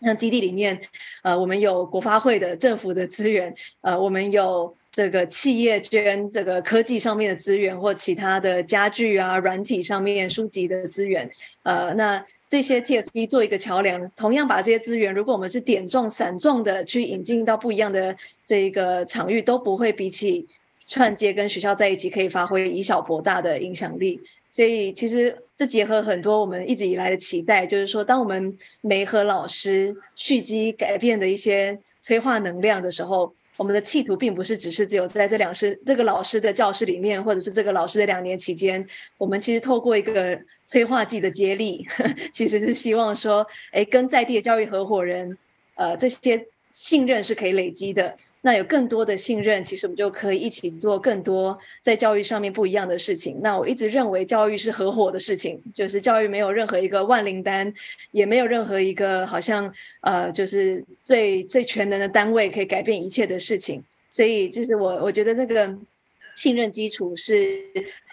[0.01, 0.79] 像基地里面，
[1.23, 11.29] 呃，我们有国发会的政府的资源，呃，我们有这个企业捐这个科技上面的资源，或其他的家具啊、软体上面书籍的资源，
[11.63, 20.47] 呃，那这些 TFT 做一个桥梁，同样把这些资源，如果我们是点状、散状的去引进到不一样的这个场域，都不会比起
[20.87, 24.19] 串接跟学校在一起可以发挥以小博大的影响力。
[24.49, 41.85] 所以其实这结合很多我们一直以来的期待，就是说，当我们没和老师蓄积改变的一些催化能量的时候，我们的企图并不是只是只有在这两师这个老师的教室里面，或者是这个老师的两年期间，我们其实透过一个催化剂的接力，
[42.31, 45.37] 其实是希望说，哎，跟在地的教育合伙人，
[45.75, 48.15] 呃，这些信任是可以累积的。
[48.41, 53.39] 那有更多的信任，其实我们就可以一起做更多在教育上面不一样的事情。
[53.41, 57.73] 那我一直认为教育是合伙的事情，就是教育没有任何一个万灵丹，
[58.11, 59.71] 也没有任何一个好像
[60.01, 63.83] 呃，就是最最全能的单位可以改变一切的事情。
[64.09, 65.77] 所以，就是我我觉得这个。
[66.39, 67.59] 信任基础是，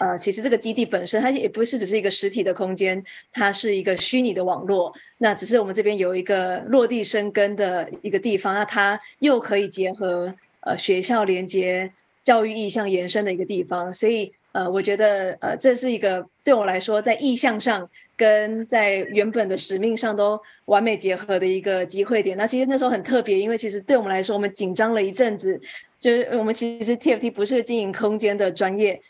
[0.01, 4.93] 呃，其实这个基地本身它也不是只是一个实体的空间，它是一个虚拟的网络。
[5.19, 11.93] 那只是我们这边有一个落地生根的一个地方，那它又可以结合呃学校连接
[12.25, 13.93] 教育意向延伸的一个地方。
[13.93, 22.37] 所以，呃，我觉得呃这是一个对我来说在意向上跟在原本的使命上都完美结合的一个机会点。
[22.37, 25.61] 那其实那时候很特别，因为其实对我们来说，我们紧张了一阵子。
[25.99, 29.01] 就是我们其实 TFT 不是经营空间的专业，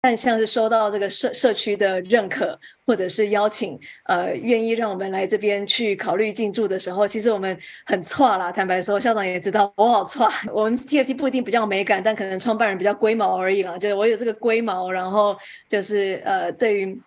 [0.00, 7.56] 但像是收到这个社社区的认可，或者是邀请，呃，愿意让我们来这边去考虑进驻的时候，其实我们
[7.86, 8.50] 很挫啦。
[8.50, 10.28] 坦白说，校长也知道我好挫。
[10.52, 13.78] 我们 TFT 不一定比较美感，但可能创办人比较龟毛而已啦。
[13.78, 15.36] 就是我有这个龟毛，然后
[15.68, 17.00] 就是呃，对于。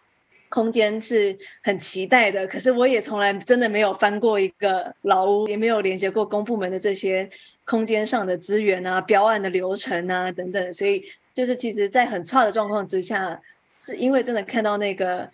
[0.56, 7.30] 空间是很期待的，可是我也从来真的没有翻过一个老屋，也没有连接过公部门的这些
[7.66, 11.04] 空间上的资源啊、标案的流程啊等等，所以
[11.34, 13.38] 就是其实，在很差的状况之下，
[13.82, 15.30] 是因为真的看到那个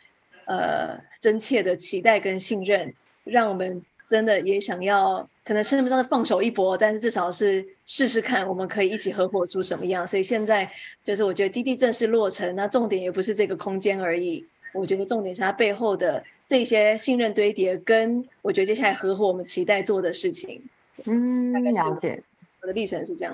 [0.45, 2.91] 呃真切的期待跟信任，
[3.23, 10.07] 让我们真的也想要，可能称不上是放手一搏，但是至少是试试看，我们可以一起合伙出什么样。
[10.07, 10.67] 所以现在
[11.03, 14.43] 就是我觉得基地正式落成，那重点也不是这个空间而已。
[14.73, 20.61] 我觉得重点是它背后的这些信任堆叠，跟我觉得接下来合伙我们期待做的事情。
[21.05, 22.21] 嗯，了解。
[22.61, 23.33] 我的历程是这样。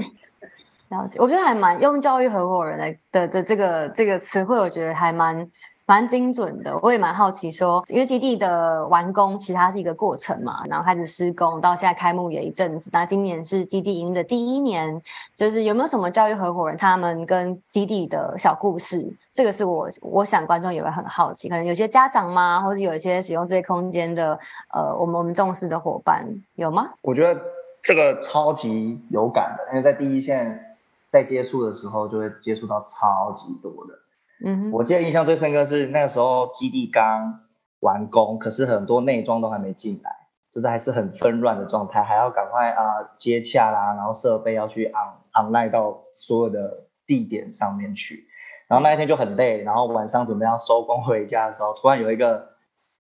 [0.89, 5.49] 了解，我觉得还蛮用教育合伙人来的的这个这个词汇，我觉得还蛮。
[5.87, 15.01] 蛮精准的，我也蛮好奇说，因为基地的完工其实它是一个过程嘛，然后开始施工到现在开幕也一阵子，那今年是基地营的第一年，
[15.33, 19.09] 就是有没有什么教育合伙人他们跟基地的小故事？
[19.31, 24.37] 这个是我我想观众也会很好奇，可能有些家长吗，或者有一些使用这些空间的
[24.73, 26.89] 呃，我们我们重视的伙伴有吗？
[27.01, 27.41] 我觉得
[27.81, 30.75] 这个超级有感的，因为在第一线
[31.09, 33.97] 在接触的时候就会接触到超级多的。
[34.45, 37.41] 嗯，我记得印象最深刻是那个时候基地刚
[37.79, 40.11] 完工，可是很多内装都还没进来，
[40.51, 42.81] 就是还是很纷乱的状态，还要赶快啊、
[43.17, 48.27] 接洽啦，然后设备要去 on online 到所有的地点上面去，
[48.67, 52.49] 然后那一天就很累，然后晚上准备要收工回家的时候，突然有一个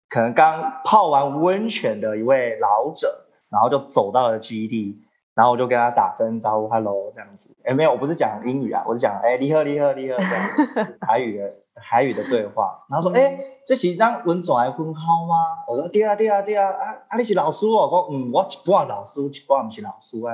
[0.09, 5.01] 可能刚泡完温泉的一位老者，然后就走到了基地。
[5.35, 7.55] 然后我就跟他打声招呼，Hello，这样子。
[7.65, 12.85] 哎，没有，我不是讲英语啊，我是讲哎，你好，你好，你好，这样子， 台语的台语的对话。
[12.89, 15.35] 然后说，哎，这是当温总来分号吗？
[15.67, 16.71] 我说，对啊，对啊，对啊。
[16.71, 17.83] 啊啊，你是老师哦？
[17.83, 20.33] 我说，嗯，我一半老师，一半不是老师啊。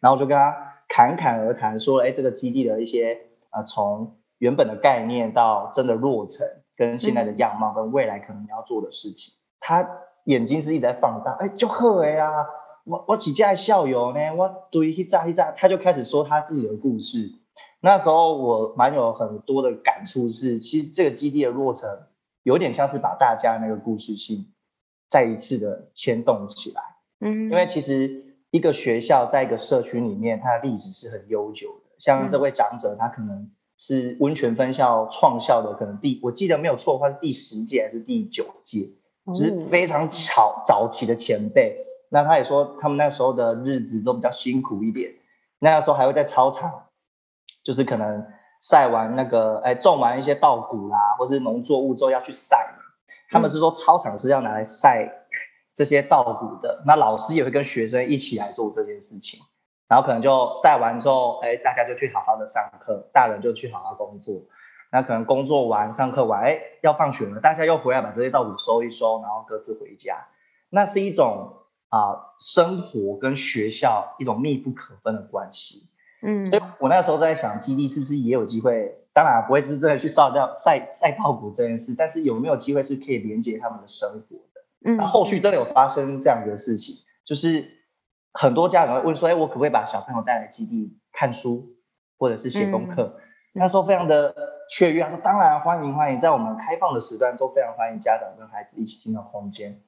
[0.00, 0.56] 然后我就跟他
[0.88, 3.18] 侃侃而谈，说，哎，这个基地的一些
[3.50, 9.34] 呃，从原本的概念到真的落成，跟现在的样貌，跟未来可能要做的事情。
[9.60, 9.86] 他
[10.24, 12.32] 眼睛是一直在放大，哎，就好哎呀。
[12.90, 14.20] 我我几家校友呢？
[14.36, 17.30] 我对一炸一炸，他就开始说他自己的故事。
[17.82, 21.88] 那时候我蛮有很多的感触是，是其实这个基地的落成，
[22.42, 24.44] 有点像是把大家那个故事性
[25.08, 26.82] 再一次的牵动起来。
[27.20, 31.90] 嗯，因为其实一个学校在一个社区里面，它的历史是很悠久的。
[31.98, 38.90] 像这位长者，他可能是温泉分校创校的，可能第我记得没有错的话是第十届还是第九届，
[39.26, 41.76] 就是非常早早期的前辈。
[42.12, 45.14] 那他也说，他们那时候的日子都比较辛苦一点。
[45.60, 46.86] 那时候还会在操场，
[47.62, 48.26] 就是可能
[48.60, 52.56] 晒完那个，哎，种完一些稻谷啦，或是农作物之后要去晒。
[53.30, 55.08] 他们是说操场是要拿来晒
[55.72, 56.82] 这些稻谷的。
[56.84, 59.38] 那老师也会跟学生一起来做这件事情。
[59.86, 64.34] 然后可能就晒完之后，哎，大家就去好好的上课，大人就去好好工作。
[64.90, 70.26] 那可能工作完、上课完，哎，要放学了，大家又回来把这些稻谷收一收，然后各自回家。
[70.70, 71.58] 那是一种。
[71.90, 75.88] 啊，生活跟学校一种密不可分的关系。
[76.22, 78.96] 嗯，所以我那时候在想，基地是不是也有机会？
[79.12, 84.60] 当然不会是真的去烧掉晒晒稻谷这件事，但是有没有机会是可以连接他们的生活的？
[84.84, 87.66] 嗯，那后续真的有发生这样子的事情，就是
[88.34, 91.74] 很多家长会问说：“哎，我可不可以把小朋友带来基地看书，
[92.18, 93.20] 或者是写功课？”嗯，
[93.54, 94.32] 那时候非常的
[94.70, 99.80] 雀跃，他说：“当然欢迎欢迎，在我们开放的时段都非常欢迎家长跟孩子一起进到空间。”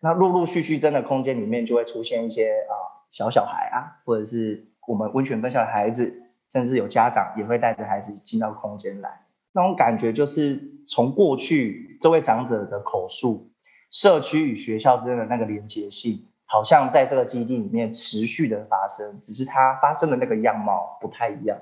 [0.00, 2.74] 那陆陆续续，真的空间里面就会出现一些啊
[3.10, 9.20] 小小孩啊，或者是我们温泉分校的孩子，甚至有家长也会带着孩子进到空间来。
[9.52, 13.50] 那种感觉就是从过去这位长者的口述，
[13.90, 21.58] 社区与学校之间的那个连接性，好像在这个基地里面持续的发生，只是它发生的那个样貌不太一样。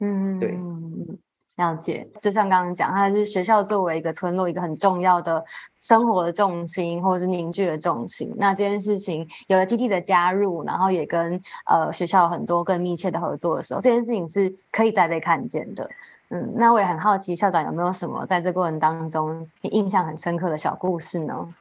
[0.00, 0.58] 嗯，对。
[1.60, 5.44] 了解，就像刚刚讲，它是学校作为一个村落一个很重要的
[5.78, 8.34] 生活的重心，或者是凝聚的重心。
[8.38, 15.88] 那这件事情有了基地的加入，然后也跟呃学校很多更密切的合作的时候，这件事情是可以再被看见的。
[16.30, 21.52] 嗯，那我也很好奇，校长有没有什么在这过程当中你印象很深刻的小故事呢？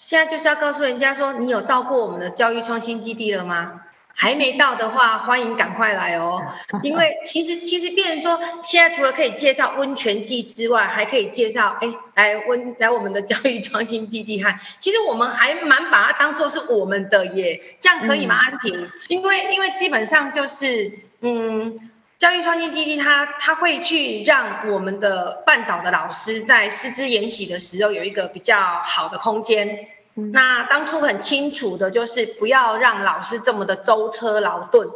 [0.00, 3.82] 现在就是要告诉人家说，你有到过我们的教育创新基地了吗？
[4.14, 6.40] 还没到的话，欢迎赶快来哦！
[6.82, 14.60] 因为其实其实，变成说，现在除了可以介绍温泉季之外，还可以介绍哎，来温来我们的教育创新基地看。
[14.80, 18.36] 其实我们还蛮把它当做是我们的耶，这样可以吗？
[18.36, 18.88] 安婷？
[19.08, 21.76] 因为因为基本上就是，嗯，
[22.18, 29.88] 教育创新基地它它会去让我们的半岛的老师在师资研习的时候有一个比较好的空间。
[30.14, 34.90] 那当初很清楚的就是不要让老师这么的舟车劳顿，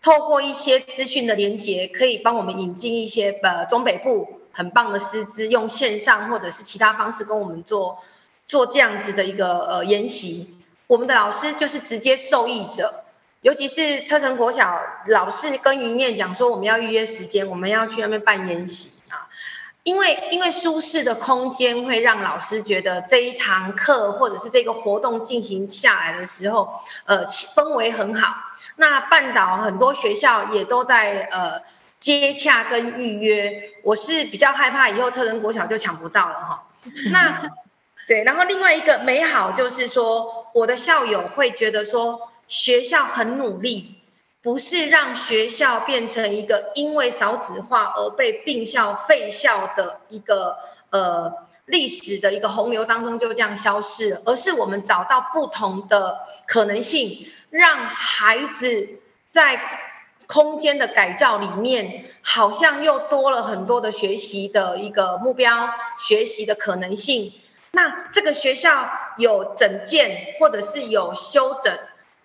[0.00, 7.98] 透过一些资讯的连接，可以帮我们引进一些呃中北部很棒的师资，用线上或者是其他方式跟我们做
[8.46, 10.56] 做这样子的一个呃研习。
[10.86, 13.04] 我们的老师就是直接受益者，
[13.42, 18.95] 尤其是车城国小老师跟云燕讲说，我们要预约时间，我们要去那边办研习。
[19.86, 28.34] 因为因为舒适的空间会让老师觉得这一堂课或者是这个活动进行下来的时候，呃，氛围很好。
[28.74, 31.62] 那半岛很多学校也都在呃
[32.00, 36.68] 接洽跟预约，我是比较害怕以后车城国小就抢不到了哈。
[37.12, 37.48] 那
[38.08, 40.44] 对，然后另外一个美好就是说。
[40.56, 44.00] 我的校友会觉得说，学校很努力，
[44.46, 50.56] 不是让学校变成一个因为少子化而被并校废校的一个
[50.90, 51.32] 呃
[51.64, 59.00] 历史的一个洪流当中就这样消失，而是我们找到不同的可能性，让孩子
[59.32, 59.60] 在
[60.28, 67.32] 空间的改造里面，好像又多了很多的学习的一个目标，学习的可能性。
[67.72, 71.76] 那这个学校有整建，或者是有修整，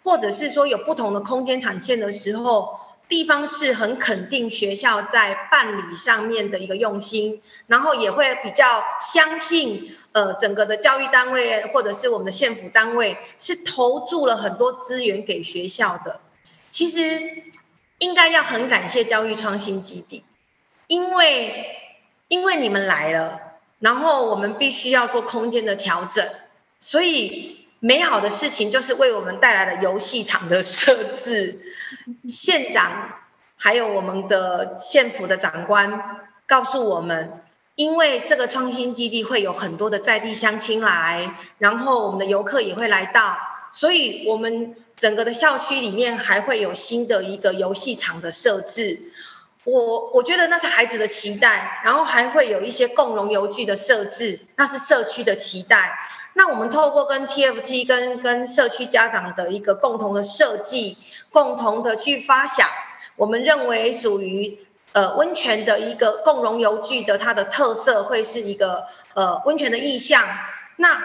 [0.03, 16.19] 或者是说有不同的空间产线的时候，地方是很肯定学校在办理上面的一个用心，然后也会比较相信，呃，整个的教育单位或者是我们的县府单位是投注了很多资源给学校的。
[16.69, 17.43] 其实
[17.97, 20.23] 应该要很感谢教育创新基地，
[20.87, 21.75] 因为
[22.27, 23.39] 因为你们来了。
[23.79, 26.29] 然后我们必须要做空间的调整，
[26.79, 31.59] 所以美好的事情就是为我们带来了游戏场的设置。
[32.29, 33.09] 县长
[33.57, 37.41] 还有我们的县府的长官告诉我们，
[37.73, 43.35] 因为这个创新基地会有很多的在地乡亲来，然后我们的游客也会来到，
[43.71, 48.99] 所以我们整个的校区里面还会有新的一个游戏场的设置。
[49.63, 55.97] 我我觉得那是孩子的期待，然后还会有一些共融游具的设置，那是社区的期待。
[56.33, 60.97] 那我们透过跟 TFT 跟跟社区家长的一个共同的设计，
[61.31, 62.69] 共同的去发想，
[63.15, 64.59] 我们认为属于
[64.93, 70.23] 呃温泉的一个共融游具的它的特色会是一个呃温泉的意象。
[70.77, 70.99] 那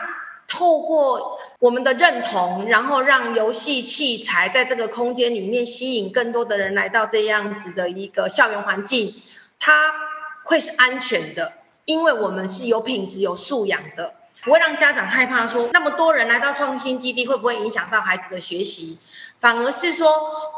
[0.49, 9.21] 透过我们的认同，然后让游戏器材在这个空间里面吸引更多的人来到这样子的一个校园环境，
[9.59, 9.93] 它
[10.45, 11.53] 会是安全的，
[11.85, 14.15] 因为我们是有品质、有素养的，
[14.47, 18.97] 不会让家长害怕说那么多人来到创新基地会不会影响到孩子的学习，
[19.41, 20.09] 反而是说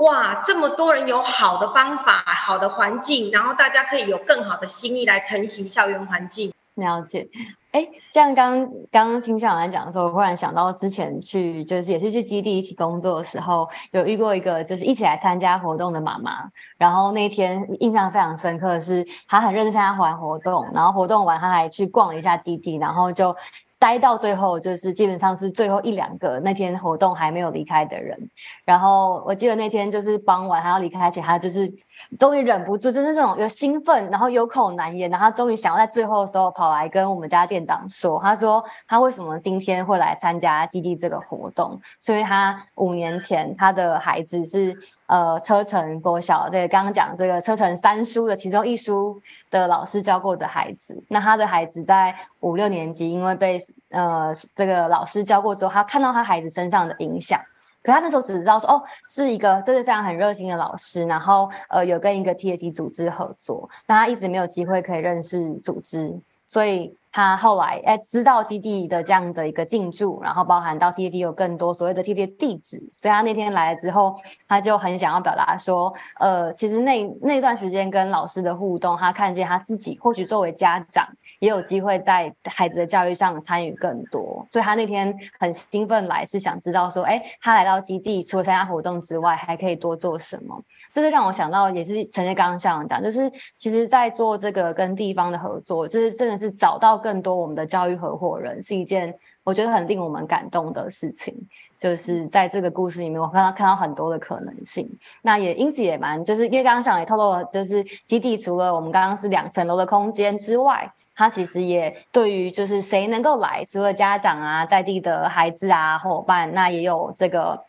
[0.01, 6.53] 哇，这么多人有好的方法、好的环境，然后大家可以有更好的心意来腾行校园环境。
[6.75, 7.29] 了解。
[7.71, 16.45] 哎，这样刚刚听校长讲的时候，我忽然想到之前去，就是也是去基地一起工作的时候，有遇过一个就是一起来参加活动的妈妈。
[16.77, 23.37] 然后那天印象非常深刻的是，她很认真参加完活动，然后活动完她还去逛了一下基地，然后就
[23.79, 28.19] 待到最后，就是基本上是最后一两个那天活动还没有离开的人。
[28.65, 31.73] 然后我记得那天就是傍晚，她要离开前，他就是。
[32.17, 49.21] 终于忍不住，就是那种有兴奋，然后有口难言，然后他终于想要在最后的时候跑来跟我们家店长说，他说他为什么今天会来参加基地这个活动，是因为他五年前他的孩子是呃车城国小，对，刚刚讲这个车城三叔的其中一叔
[49.51, 53.59] 的老师教过的孩子，那他的孩子在五六年级，因为被
[53.91, 57.41] 呃这个老师教过之后，他看到他孩子身上的影响。
[57.81, 66.15] 可他那时候只知道说，哦，是一个真的非常很热心的老师，然后呃有跟一个 T A T 组织合作，但他一直没有机会可以认识组织，
[66.49, 71.19] 所以他后来哎知道基地的这样的一个进驻，然后包含到 T.V.
[71.19, 74.17] 有更多所谓的 TV 的地址，所以他那天来了之后，
[74.49, 81.07] 他就很想要表达说，呃，其实那那段时间跟老师的互动，他看见他自己或许作为家长。
[81.41, 90.61] 也有机会在孩子的教育上参与更多，所以他那天很兴奋来，是想知道说，哎，他来到基地除了参加活动之外，还可以多做什么？
[90.93, 99.15] 这是让我想到，也是承接刚刚校长讲，就是其实，在做这个跟地方的合作，就是真的是找到更多我们的教育合伙人，是一件
[99.45, 101.35] 我觉得很令我们感动的事情。
[101.79, 104.91] 就是在这个故事里面，我看到看到很多的可能性。
[105.23, 117.68] 那也因此也蛮，就是因为刚刚想也透露了，就是基地除了我们刚刚是两层楼的空间之外，它其实也对于就是谁能够来，除了家长啊，在地的孩子啊，伙伴，那也有这个。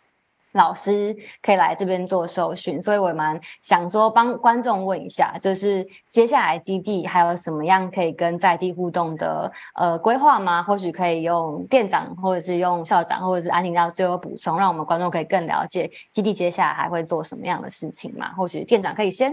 [0.54, 10.64] 老师可以来这边做受训，所以我也蛮想说帮观众问一下，就是接下来基地还有什么样可以跟在地互动的呃规划吗？
[10.64, 18.30] 或许可以用店长，或者是用校长，或者是安婷到最后补充，让我们观众可以更了解基地接下来还会做什么样的事情嘛？
[18.34, 19.32] 或许店长可以先。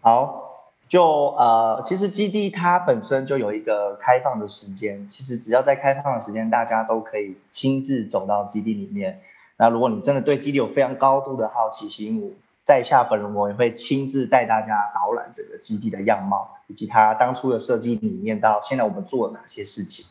[0.00, 0.42] 好，
[0.88, 1.02] 就
[1.38, 9.20] 呃，其实基地它本身就有一个开放的时间，其实只要在开放的时间，大家都可以亲自走到基地里面。
[9.58, 20.04] 那如果你真的对基地有非常高度的好奇心，在下本人我也会亲自带大家导览整个基地的样貌，以及它当初的设计理念到现在我们做了哪些事情。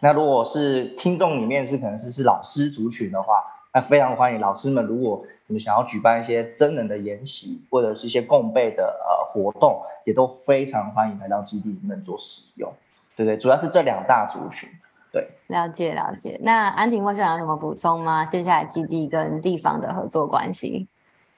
[0.00, 12.72] 那如果是听众里面是可能是是老师族群的话，那非常欢迎老师们，如果你们想要举办一些真人的研习或者是一些共备的呃活动，也都非常欢迎来到基地里面做使用，
[13.14, 14.68] 对对，主要是这两大族群，
[15.12, 16.38] 对，了解了解。
[16.42, 18.24] 那安婷或校长有什么补充吗？
[18.24, 20.86] 接下来基地跟地方的合作关系，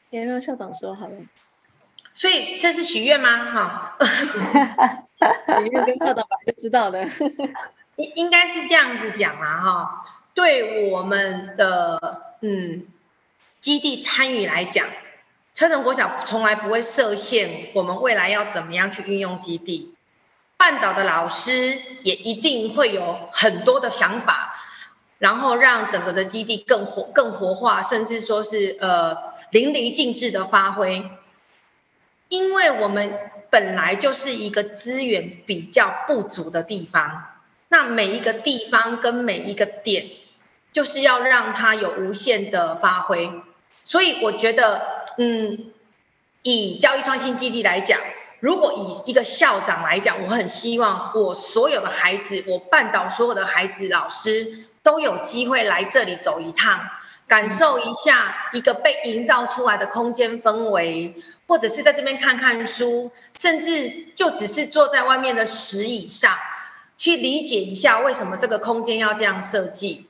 [0.02, 1.14] 先让校长说好了。
[2.14, 3.30] 所以这是许愿吗？
[3.50, 3.96] 哈，
[5.58, 7.08] 许愿跟校长本来就知道的，
[7.96, 10.04] 应应该是这样子讲啊，哈。
[10.34, 12.86] 对我们的嗯
[13.60, 14.86] 基地参与来讲，
[15.54, 19.91] 车城国小从来不会设限，我们未来要怎么样去运用基地。
[20.62, 24.54] 半岛的老师也一定会有很多的想法，
[25.18, 29.16] 然后让整个的基地更活更活化，甚至说是呃
[29.50, 31.10] 淋漓尽致的发挥。
[32.28, 33.18] 因为我们
[33.50, 37.24] 本来就是一个资源比较不足的地方，
[37.66, 40.06] 那每一个地方跟每一个点。
[40.70, 43.30] 就是要让它有无限的发挥，
[43.84, 44.80] 所以我觉得，
[45.18, 45.70] 嗯，
[46.42, 48.00] 以教育创新基地来讲，
[48.42, 56.80] 如果以一个校长来讲，我很希望我所有的孩子，我半岛所有的孩子、老师都有机会来这里走一趟，
[57.28, 61.14] 感受一下一个被营造出来的空间氛围，
[61.46, 66.36] 或者是在这边看看书，甚至就只是坐在外面的石椅上，
[66.98, 70.08] 去理解一下为什么这个空间要这样设计。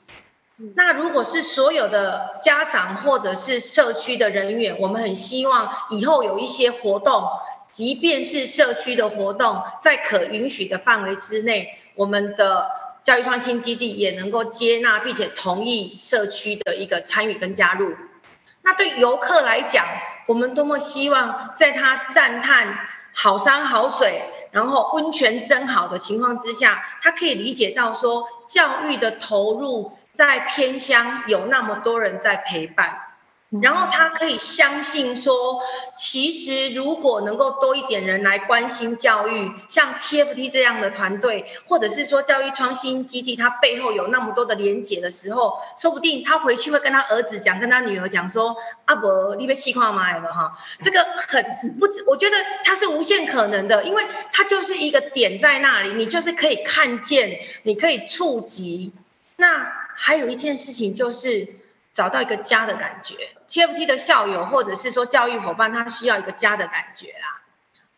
[0.75, 7.29] 那如果是所有的家长或者是社区的人员，我们很希望以后有一些活动，
[7.73, 12.71] 即便是社区的活动，在可允许的范围之内，我们的
[13.03, 17.97] 教育创新基地也能够接纳并且同意社区的一个参与跟加入。
[18.63, 19.85] 那对游客来讲，
[20.27, 22.79] 我们多么希望在他赞叹
[23.13, 29.99] 好山好水，然后温泉真好的情况之下，他可以理解到说教育的投入。
[30.13, 33.01] 在偏乡有那么多人在陪伴，
[33.61, 35.61] 然后他可以相信说，
[35.95, 50.17] 其实如果能够多一点人来关心教育，像 TFT 这样的团队，或者是说教育创新基地，它背后有那么多的连结的时候，说不定他回去会跟他儿子讲，跟他女儿讲说，阿伯你被气垮吗？
[50.17, 50.57] 有哈？
[50.83, 51.45] 这个很
[51.79, 58.93] 不，我觉得它是无限可能的，因为它就是一个点在那里，你就是可以看见，你可以触及，
[59.37, 59.83] 那。
[59.95, 61.47] 还有一件事情就是
[61.93, 63.29] 找到一个家的感觉。
[63.53, 67.43] TFT 的校友或者是说教育伙伴，他需要一个家的感觉啦。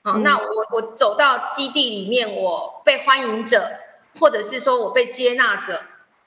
[0.03, 3.79] 好，那我我走到基地里面，我被欢迎着，
[4.19, 5.83] 或者是说我被接纳着，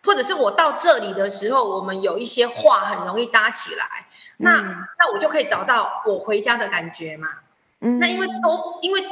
[0.05, 4.07] 或者是我到这里的时候，我们有一些话很容易搭起来。
[4.37, 4.61] 那
[4.97, 7.27] 那我就可以找到我回家的感觉嘛。
[7.81, 9.03] 嗯，那因为周因为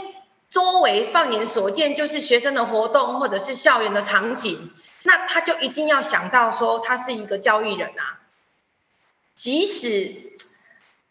[0.48, 4.72] 周围放眼所见就是学生的活动或者是校园的场景。
[5.04, 8.18] 那他就一定要想到说，他是一个教育人啊。
[9.36, 10.12] 即使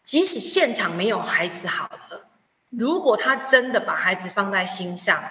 [0.03, 2.25] 即使现场没有孩子好了，
[2.69, 5.23] 如果他真的把孩子放在心上，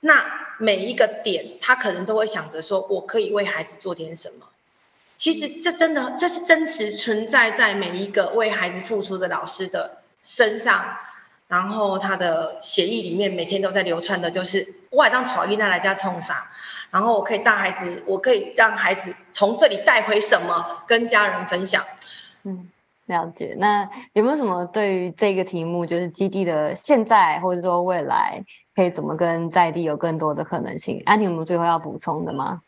[0.00, 0.24] 那
[0.58, 4.46] 每一个点他可能都会想着说，我可以为孩子做点什么。
[5.16, 10.96] 其实这真的，这是真实存在在每一个为孩子付出的老师的身上。
[11.48, 16.52] 然后他的协议里面每天都在流传的就是，我还当草伊娜来家冲啥，
[16.92, 21.84] 然后我可以带孩子，我可以让孩子从这里带回什么，跟家人分享。
[22.44, 22.68] 嗯，
[23.06, 23.54] 了解。
[23.58, 28.42] 那有没有什么对于这个题目，就是基地的现在或者说未来，
[28.74, 31.02] 可以怎么跟在地有更多的可能性？
[31.06, 32.62] 安婷，我们最后要补充的吗？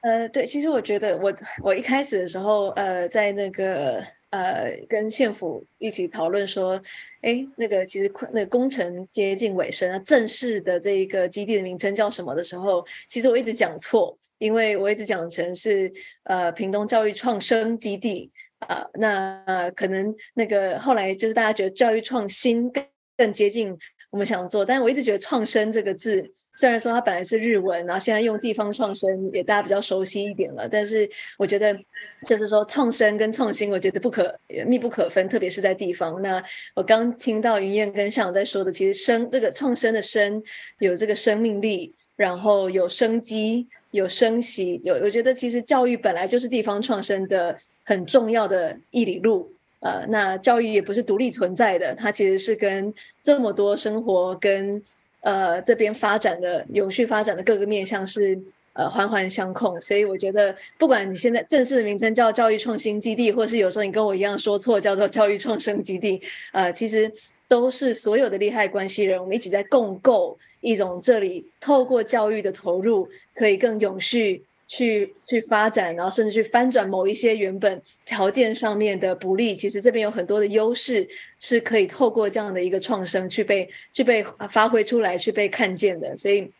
[0.00, 4.02] 呃，对，其实我觉得我我一开始的时候，呃，在那个。
[4.30, 6.78] 呃，跟县府一起讨论说，
[7.22, 15.90] 哎，那个其实那个工程接近尾声啊，正式的这一个基地的名称叫什么的时候，其实我一直讲错，因为我一直讲成是
[16.24, 18.30] 呃屏东教育创生基地，
[18.60, 22.84] 呃，那，呃，可能那个后来就是大家觉得教育创新更
[23.16, 23.76] 更接近。
[24.10, 31.76] 我们想做，但我一直觉得“创生”这个字，虽然说它本来是日文，然后现在用地方创生也大家比较熟悉一点了，但是我觉得
[32.24, 34.34] 就是说创生跟创新，我觉得不可
[34.66, 36.22] 密不可分，特别是在地方。
[36.22, 36.42] 那
[36.74, 40.42] 我刚听到云燕跟校长在说的，其实生这个创生的生
[40.78, 47.54] 有这个生命力，然后有生机，有生息，有我觉得其实教育本来就是地方创生的
[47.86, 49.50] 很重要的一里路。
[49.80, 54.82] 呃，那教育也不是独立存在的，它其实是跟这么多生活跟
[55.20, 58.36] 呃这边发展的永续发展的各个面向是
[58.72, 66.20] 呃环环相扣，所以我觉得不管你现在正式的名称叫教育创新基地，或是有时候你跟我一样说错叫做教育创生基地，
[66.52, 67.12] 呃，其实
[67.46, 74.42] 都是所有的利害关系人，我们一起在共构一种这里透过教育的投入可以更永续。
[74.66, 81.08] 去去发展，然后甚至去翻转某一些原本条件上面的不利，其实这边有很多的优势
[81.38, 86.16] 是可以透过这样的一个创生去被去被发挥出来，去被看见的。
[86.16, 86.50] 所以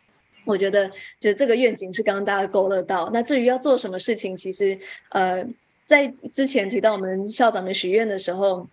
[0.45, 0.89] 我觉得，
[1.19, 3.09] 就是这个愿景是刚刚大家勾勒到。
[3.11, 4.79] 那至于要做什么事情，其实
[5.09, 5.45] 呃，
[5.85, 8.65] 在之前提到我们校长们许愿的时候，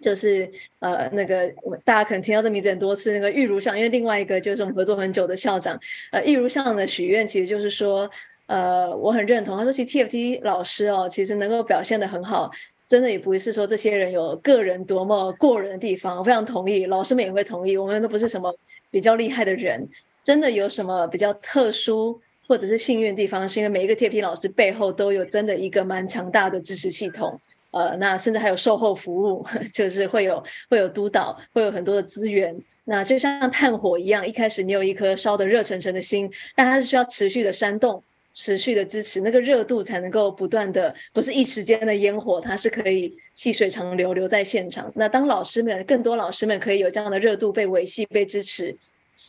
[0.00, 0.48] 就是
[0.78, 1.52] 呃那个
[1.84, 5.76] 大家可能听到这名字很多次，那个玉如上，因为另外一个就是我们合作很久的校长，
[6.12, 8.08] 呃，玉如上的许愿其实就是说。
[8.48, 9.56] 呃，我很认同。
[9.56, 12.50] 他说，其实 TFT 老师哦，其实能够表现的很好，
[12.86, 16.18] 真的也不是说这些人有个人多么过人的地方。
[16.18, 17.76] 我非常同意，老师们也会同意。
[17.76, 18.52] 我们都不是什么
[18.90, 19.86] 比较厉害的人，
[20.24, 27.38] 真的有什么比较特殊或者是幸运的地方，是因为每一个 TFT 老师背后都有真的一个蛮强大的支持系统。
[27.70, 29.44] 呃，那甚至还有售后服务，
[29.74, 32.58] 就是会有会有督导，会有很多的资源。
[32.84, 38.02] 那就像炭火一样，一开始你有一颗烧得热腾腾的心，但它是需要持续的煽动。
[38.40, 44.88] 持续的支持，那个热度才能够不断的，不是一时间的烟火，它是可以细水长流，留在现场。
[44.94, 48.72] 那当老师们，更多老师们可以有这样的热度被维系、被支持，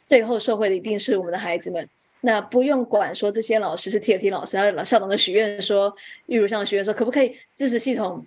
[0.05, 1.89] 最后受惠的一定是我们的孩子们。
[2.21, 5.91] 那不用管说这些老师是 TFT 老师，还有校长的许愿说，
[6.27, 8.23] 玉如上的许愿说，可不可以支持系统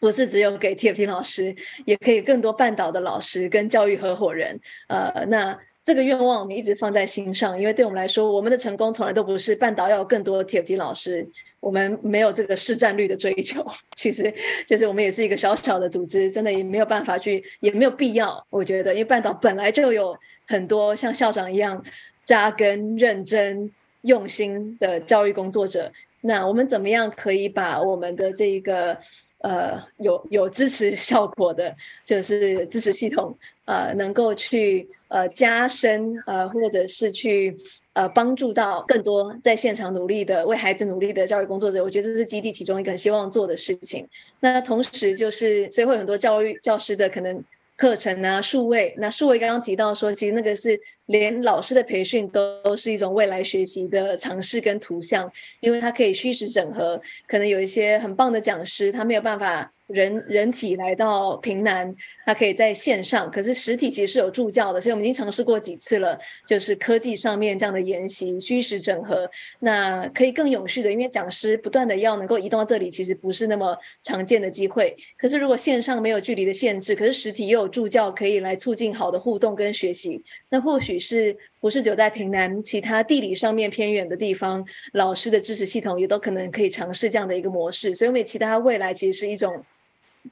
[0.00, 1.54] 不是只有给 TFT 老师，
[1.84, 4.58] 也可以更多半岛的老师跟教育合伙人。
[4.88, 5.58] 呃，那。
[5.86, 11.24] 这个愿望我们一直放在心上，因为对我们来说，我们的成功从来都不是半岛要有更多的 TFT 老师，
[11.60, 13.64] 我们没有这个市占率的追求。
[13.94, 14.34] 其实，
[14.66, 18.44] 就是我们也是一个小小的组织，真的也没有办法去，也没有必要。
[18.50, 20.12] 我觉得，因为半岛本来就有
[20.48, 21.80] 很多像校长一样
[22.24, 23.70] 扎根、认真、
[24.00, 28.98] 用心的教育工作者，那我们怎么样可以把我们的这一个
[29.38, 31.72] 呃有有支持效果的，
[32.04, 33.38] 就是支持系统？
[33.66, 37.56] 呃，能够去呃加深呃，或者是去
[37.92, 44.08] 呃帮助到更多在现场努力的为孩子努力的教育工作者，我觉得这是基地其中一个很希望做的事情。
[44.40, 47.44] 那同时就是，所以会有很多教育教师的可能。
[47.78, 56.98] 课程啊，数位，那数位刚刚提到说，其实那个是连老师的培训都是一种未来学习的尝试跟图像，因为它可以虚实整合，
[57.28, 59.70] 可能有一些很棒的讲师，他没有办法。
[59.86, 69.30] 人人体来到平南，他可以在线上，可是实体其实是有助教的，所以我们已经尝试过几次了，就是科技上面这样的研习，虚实整合，
[69.60, 74.96] 那可以更永续的，因为讲师不断的要能够移动到这里，其实不是那么常见的机会。
[75.16, 87.94] 可是如果线上没有距离的限制，可是实体又有助教可以来促进好的互动跟学习，那或许是不是只有在平南，其他地理上面偏远的地方，老师的支持系统也都可能可以尝试这样的一个模式。
[87.94, 89.64] 所以，我们其他未来其实是一种。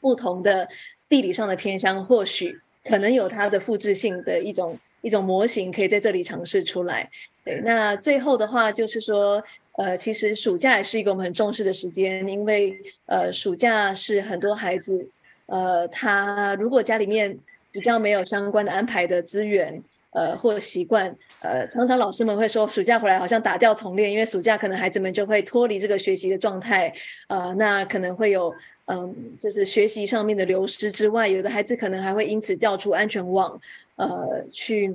[0.01, 0.69] 不同的
[1.09, 7.09] 地理上的偏乡，或许可能有它的复制性的一种一种模型，可以在这里尝试出来。
[7.45, 9.43] 对，那最后的话就是说，
[9.73, 12.75] 呃，其实暑假也是一个我们很重视的时间，因为
[13.07, 15.09] 呃，暑假是很多孩子，
[15.47, 17.39] 呃，他如果家里面
[17.71, 19.83] 比较没有相关的安排的资源。
[20.17, 26.95] 呃，或习惯，呃，常常老师们会说，暑假回来好像打掉重练，因为暑假可能孩子们就会脱离这个学习的状态，
[27.27, 28.55] 呃，那可能会有，
[28.87, 33.61] 嗯、就是学习上面的流失之外，有的孩子可能还会因此掉出安全网，
[33.97, 34.95] 呃，去，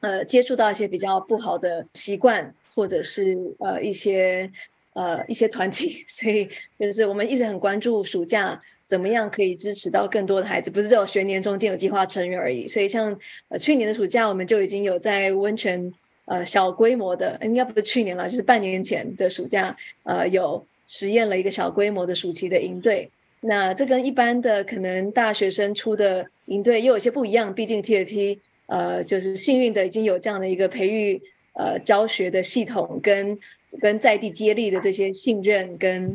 [0.00, 4.50] 呃，接触到一些比较不好的习惯，或者是呃一些，
[4.94, 6.48] 呃一些团体， 所以
[6.78, 8.60] 就是我们一直很关注暑假。
[8.86, 10.68] 怎么样可以支持到更多的孩子？
[10.68, 12.66] 不是只有学年中间有计划成员而已。
[12.66, 13.16] 所以像
[13.48, 15.94] 呃去年的暑假，我们就已经有在温泉
[16.24, 23.08] 呃小规模的，应该不是去年了，就是半年前的暑假，呃有实验了一个小规模的暑期的营队。
[23.42, 27.54] 那这跟一般的可能大学生出的营队又有些不一样。
[27.54, 31.22] 毕竟 TFT 呃就是幸运的已经有这样的一个培育
[31.54, 33.38] 呃教学的系统跟
[33.80, 36.12] 跟在地接力的这些信任跟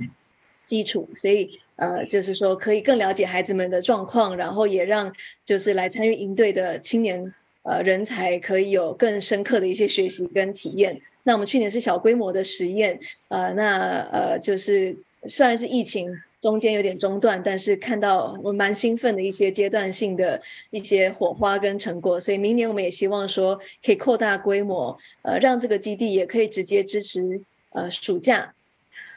[0.66, 1.50] 基础，所以。
[1.78, 5.14] 呃，就是说可以更了解孩子们的状况，然后也让
[5.46, 7.34] 就是来参与营队的青年
[7.66, 10.98] 呃人才可以有更深刻的一些学习跟体验。
[11.24, 12.98] 那我们去年是小规模的实验，
[13.28, 14.96] 呃，那呃就是
[15.28, 16.10] 虽然是疫情
[16.40, 20.40] 中间有点中断，但是看到我蛮兴奋的一些阶段性的
[20.70, 27.42] 一些火花跟成果，所以明年我们也希望说可以扩大规模，呃，让这个基地也可以直接支持
[27.72, 28.54] 呃暑假。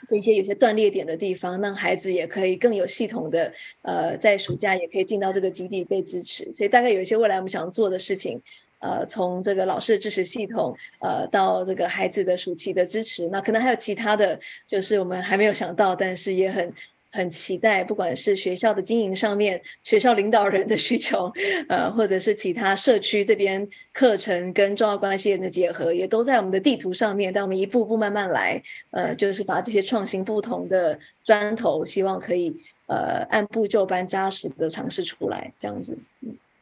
[0.07, 6.51] 这些有些断裂点的地方，让孩子也可以更有系统的，呃，在暑假也可以进到这个基地被支持。
[6.53, 8.41] 所以大概有一些未来我们想做的事情，
[8.81, 16.73] 呃，从这个老师的支持系统，呃，到这个孩子的暑期的支持，那可能还有其他的，就是我们还没有想到，但是也很
[17.11, 21.33] 很期待，不管是学校的经营上面， 学校领导人的需求，
[21.69, 32.55] 呃，或者是其他社区这边课程跟重要关系人的结合，也都在我们的地图上面，但我们一步步慢慢来，呃，就是把这些创新不同的砖头，希望可以
[32.87, 35.97] 呃按部就班扎实的尝试出来，这样子，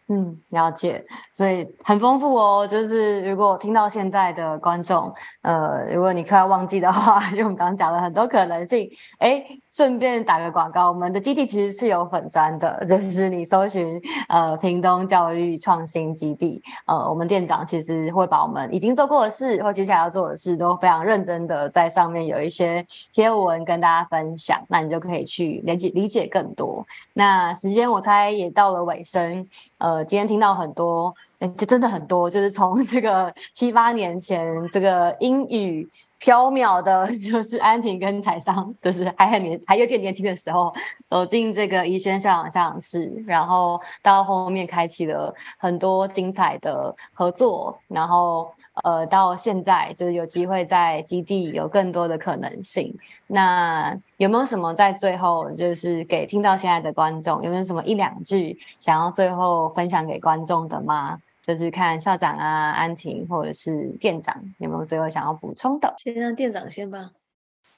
[0.09, 0.39] 嗯。
[0.51, 2.67] 了解，所以很丰富哦。
[2.67, 8.89] 就是如果听到现在的观众，呃，如果你快要忘记的话， 因为我们刚刚讲了很多可能性，
[9.19, 9.45] 哎，
[9.77, 26.83] 顺便打个广告，我们的基地其实是有粉砖的， 就是你搜寻呃屏东教育创新基地，呃，我们店长其实会把我们已经做过的事或接下来要做的事都非常认真的在上面有一些贴文跟大家分享，那你就可以去理解理解更多。
[27.13, 29.47] 那时间我猜也到了尾声，
[29.77, 30.03] 呃。
[30.07, 35.87] 今天听到很多，哎，这真的很多，就是从这个七八年前，这个英语
[36.19, 40.73] 飘渺的， 就是安婷跟彩桑，就是还很年，还有点年轻的时候，
[41.09, 48.51] 走进这个宜轩校长校长室，然后到后面开启了很多精彩的合作，然后。
[48.85, 52.95] 呃，到现在就是有机会在基地有更多的可能性。
[53.27, 61.19] 那有没有什么在最后，就是给听到现在的观众，有没有什么一两句想要最后分享给观众的吗？
[61.47, 65.95] 就是看校长啊、安婷或者是店长有没有最后想要补充的？
[65.97, 67.13] 先让店长先吧。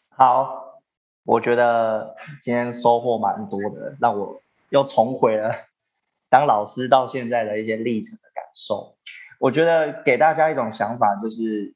[0.09, 0.81] 好，
[1.25, 4.41] 我觉得今天收获蛮多的，让我
[4.71, 5.53] 又重回了
[6.31, 8.97] 当老师到现在的一些历程的感受。
[9.39, 11.75] 我觉得给大家一种想法，就是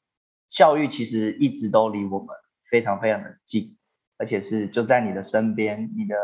[0.49, 2.28] 教育其实一直都离我们
[2.70, 3.76] 非常非常的近，
[4.16, 6.16] 而且是就在你的身边，你的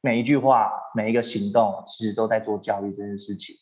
[0.00, 3.54] 每一句话、每一个行动，其实都在做教育这件事情。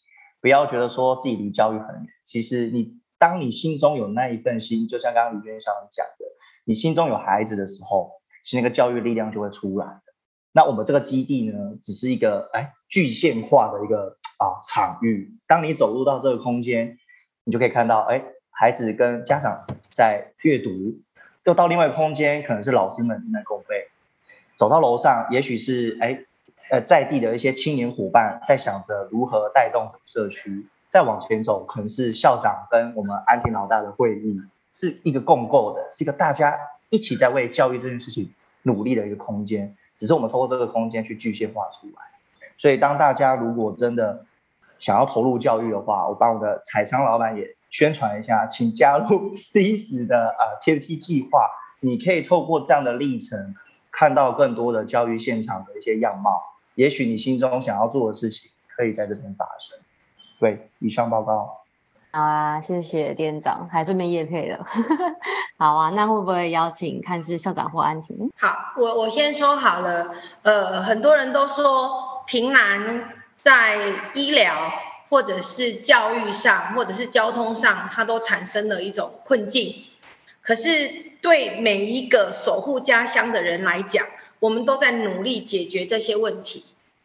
[0.45, 6.27] 不要觉得说自己离教育很远，其实你当你心中有那一份心，就像刚刚李娟校长讲的，
[6.67, 8.11] 你心中有孩子的时候，
[8.45, 10.13] 其实那个教育力量就会出来的。
[10.53, 14.19] 那我们这个基地呢，只是一个哎具现化的一个。
[14.37, 15.33] 啊，场域。
[15.47, 16.99] 当你走入到这个空间，
[17.45, 18.21] 你就可以看到，哎，
[18.51, 20.99] 孩子跟家长在阅读；
[21.45, 23.87] 又到另外一个空间，可能是老师们正在共备。
[24.59, 26.19] 走到楼上，也许是哎，
[26.81, 30.67] 在地的一些青年伙伴在想着如何带动整个社区。
[30.89, 34.41] 再往前走，可能是校长跟我们安婷老大的会议，
[34.73, 36.57] 是一个共构的，是一个大家
[36.89, 39.77] 一起在为教育这件事情努力的一个空间。
[39.97, 41.95] 只是我们透过这个空间去具现化出来。
[42.59, 44.25] 所以，当大家如果真的
[44.79, 51.51] 想要投入教育的话，我帮我的采桑老板也宣传一下，请加入 C 字的呃 TFT 计划。
[51.81, 53.57] 你可以透过这样的历程，
[53.91, 56.41] 看到更多的教育现场的一些样貌。
[56.75, 59.79] 也许你心中想要做的事情，可以在这边发生。
[60.39, 61.61] 对，以上报告。
[62.13, 64.65] 好啊，谢谢店长，还顺便业配了。
[65.59, 68.31] 好啊，那会不会邀请看是校长或安婷？
[68.37, 70.15] 好，我我先说好了。
[70.43, 73.13] 呃，很多人都说平南
[73.43, 74.73] 在医疗
[75.09, 79.75] 或者是教育上，或者是交通上，它都产生了一种困境。
[80.41, 84.07] 可是对每一个守护家乡的人来讲，
[84.45, 86.65] 我们都在努力解决这些问题。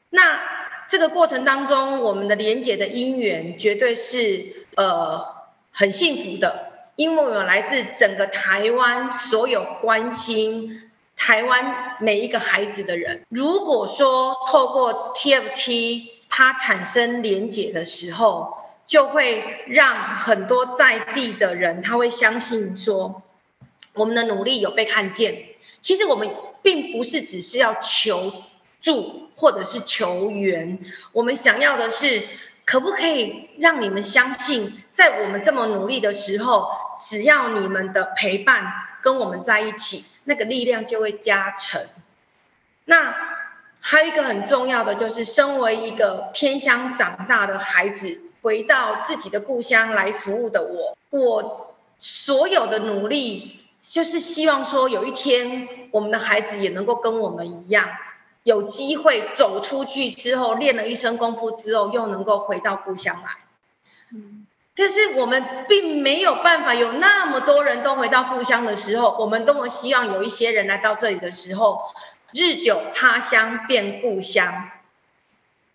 [0.09, 0.41] 那
[0.89, 4.57] 这个过程当中，我们的连结的因缘绝对是。
[4.75, 5.25] 呃，
[5.73, 13.25] 很幸福的，因为我们来自整个台湾所有关心台湾每一个孩子的人。
[13.27, 18.53] 如果说透过 TFT 它产生连结的时候，
[18.87, 23.21] 就会让很多在地的人他会相信说，
[23.95, 25.43] 我们的努力有被看见。
[25.81, 26.29] 其实我们
[26.61, 28.31] 并不是只是要求
[28.81, 30.79] 助或者是求援，
[31.11, 32.23] 我们想要的是。
[32.65, 41.81] 可不可以让你们相信，在我们这么努力的时候，只要你们的陪伴跟我们在一起，那个力量就会加成。
[42.85, 43.15] 那
[43.79, 57.89] 还有一个很重要的，就是身为一个偏乡长大的孩子，回到自己的故乡来服务的我，我所有的努力，就是希望说，有一天我们的孩子也能够跟我们一样。
[58.43, 63.29] 有机会走出去之后，练了一身功夫之后，又能够回到故乡来。
[64.13, 71.81] 嗯，但是我们并没有办法有那么多人都回到故乡的时候，我们多么希望有一些人来到这里的时候，
[72.31, 74.69] 日久他乡变故乡。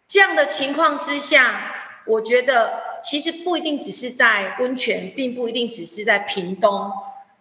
[0.08, 1.74] 这样的情况之下，
[2.06, 6.92] 我觉得其实不一定只是在温泉，并不一定只是在屏东。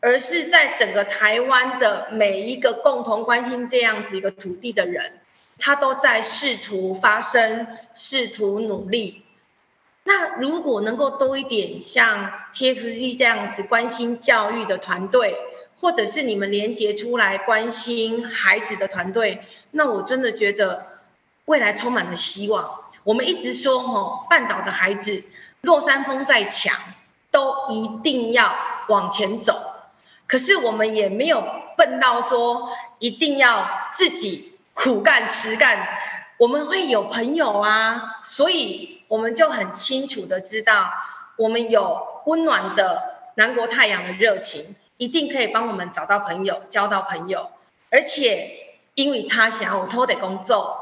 [0.03, 5.13] 而是在整个台湾的每一个共同关心这样子一个土地的人，
[5.57, 9.23] 他都在试图发声，试图努力。
[10.03, 15.37] 那如果能够多一点像 TFC 这样子关心教育的团队，
[15.79, 19.41] 或者是你们连接出来关心孩子的团队，
[19.71, 20.85] 那我真的觉得
[21.45, 22.81] 未来充满了希望。
[23.05, 25.23] 我们一直说，吼，半岛的孩子，
[25.61, 26.77] 落山风再强，
[27.31, 28.53] 都一定要
[28.89, 29.72] 往前走。
[30.33, 31.45] 可是我们也没有
[31.77, 35.87] 笨到说一定要自己苦干实干，
[36.39, 40.91] 我们会有朋友啊，所以我们就很清楚的知道，
[41.37, 43.03] 我们有温暖的
[43.35, 47.51] 南国太阳的热情，一定可以帮我们找到朋友，交到朋友。
[47.91, 48.49] 而且
[48.95, 50.79] 因为差想，我偷得工作。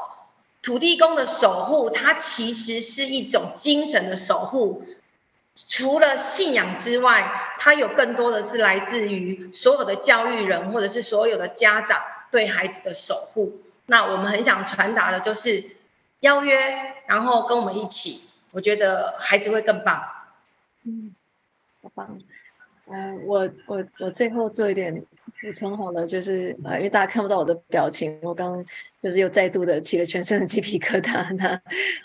[0.62, 4.82] 土地公的守护，它其实是一种精神的守护。
[5.68, 12.00] 除了信仰之外，它有更多的是来自于所有的教育人，或者是所有的家长
[12.30, 13.60] 对孩子的守护。
[13.86, 15.64] 那我们很想传达的就是
[16.20, 18.20] 邀约，然后跟我们一起，
[18.52, 20.02] 我觉得孩子会更棒。
[20.84, 21.14] 嗯，
[21.82, 22.18] 好棒。
[22.86, 25.04] 嗯、我我我最后做一点。
[25.40, 28.64] 补充好了，就是呃，因为大家看不到我的表情，我刚
[29.00, 31.34] 就是又再度的起了全身的鸡皮疙瘩。
[31.34, 31.52] 那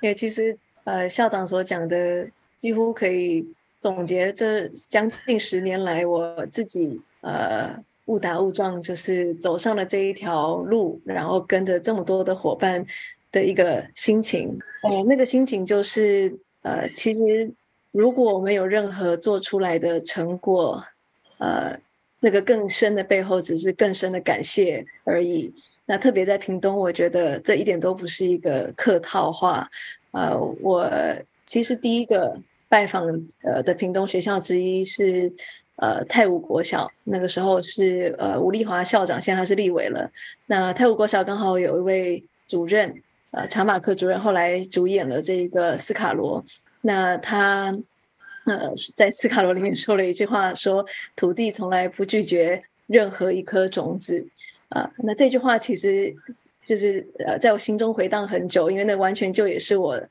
[0.02, 2.26] 因为其实呃，校长所讲的
[2.58, 3.48] 几乎可以
[3.80, 12.86] 总结这将近十年来我自己呃误打误撞，就是走上了这一条路，然后跟着这么多的伙伴
[13.32, 14.58] 的一个心情。
[14.84, 17.52] 呃，那个心情就是呃，其实
[17.92, 20.84] 如果我们有任何做出来的成果，
[21.38, 21.80] 呃。
[22.20, 25.54] 那个更深的背后，只是更深的感谢而已。
[25.86, 29.70] 那特别在屏东，我觉得这一点都不是一个客套话。
[30.14, 30.90] 呃，我
[31.48, 32.40] 其实第一个
[32.70, 33.08] 拜访
[33.42, 35.34] 呃的屏东学校之一是
[35.78, 40.12] 呃泰武国小，那个时候是呃吴丽华校长，现在他是立委了。
[40.46, 42.94] 那泰武国小刚好有一位主任，
[43.32, 46.46] 呃查马克主任，后来主演了这个斯卡罗。
[46.82, 47.76] 那他。
[48.50, 50.86] 呃，在斯卡罗里面说了一句话，说
[51.18, 54.26] 土地从来不拒绝任何一颗种子。
[54.70, 56.16] 啊、呃，那这句话其实
[56.64, 60.02] 就是呃，在我心中回荡很久，因为那完全就也是我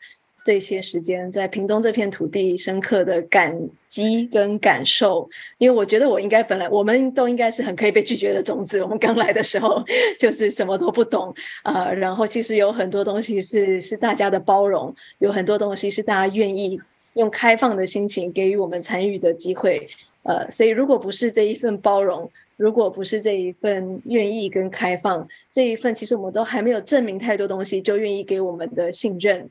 [0.47, 3.53] 这些时间在屏东这片土地深刻的感
[3.87, 5.29] 激跟感受。
[5.59, 8.81] 因为我觉得我应该本来我们都应该是很可以被拒绝的种子。
[8.81, 9.83] 我们刚来的时候
[10.17, 11.35] 就是什么都不懂
[11.65, 16.81] 啊、然后其实有很多东西是是大家的包容，有很多东西是大家愿意。
[17.17, 19.89] 用开放的心情给予我们参与的机会，
[20.23, 29.49] 呃，所以如果不是这一份包容，如果不是这一份愿意跟开放，这一份其实我们都还没有证明太多东西，就愿意给我们的信任，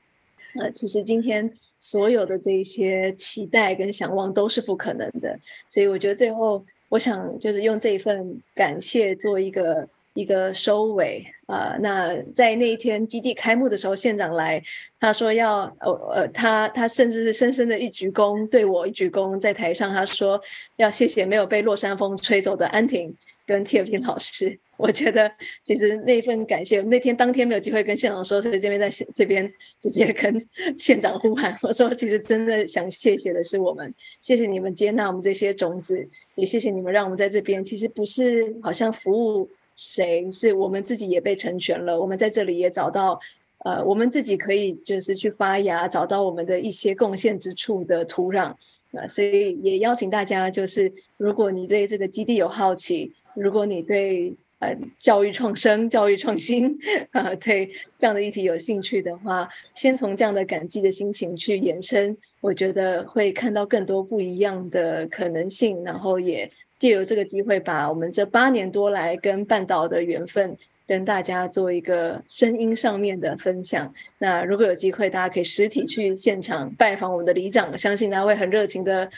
[0.60, 5.38] 呃，其实今天所有的这些期待跟想望都是不可能的，
[5.70, 9.88] 所以我觉得最后我想就是用这一份感谢做一个。
[10.16, 14.64] 一个收尾啊、呃，那在那一天基地开幕的时候，县长来，
[14.98, 20.40] 他说要呃呃，他他甚至是深深的一鞠躬，对我一鞠躬，在台上他说
[20.78, 23.14] 要谢谢没有被落山风吹走的安婷
[23.46, 24.58] 跟 TFT 老师。
[24.78, 25.32] 我觉得
[25.64, 30.40] 其实那份感谢，那天当天没有机会跟县长说，所以这边在这边直接跟
[30.78, 39.50] 县长呼喊，我说其实真的想谢谢的是我们，谢谢你们接纳我们这些种子，也谢谢你们让我们在这边，其实不是好像服务。
[39.78, 42.00] 谁是我们自己也被成全了？
[42.00, 43.20] 我们在这里也找到，
[43.58, 48.54] 呃，我们自己可以就是去发芽，找到我们的一些贡献之处的土壤，
[48.94, 56.78] 呃，所以也邀请大家，就是如果你对这个基地有好奇，如果你对呃教育创生、教育创新，
[57.12, 66.52] 呃， 对这样的议题有兴趣的话，先从这样的感激的心情去延伸，我觉得会看到更多不一样的可能性，然后也。
[66.78, 73.92] 借由这个机会，把我们这八年多来跟半岛的缘分，跟大家做一个声音上面的分享。
[74.18, 79.10] 那如果有机会，大家可以实体去现场拜访我们的里长，相信他会很热情的，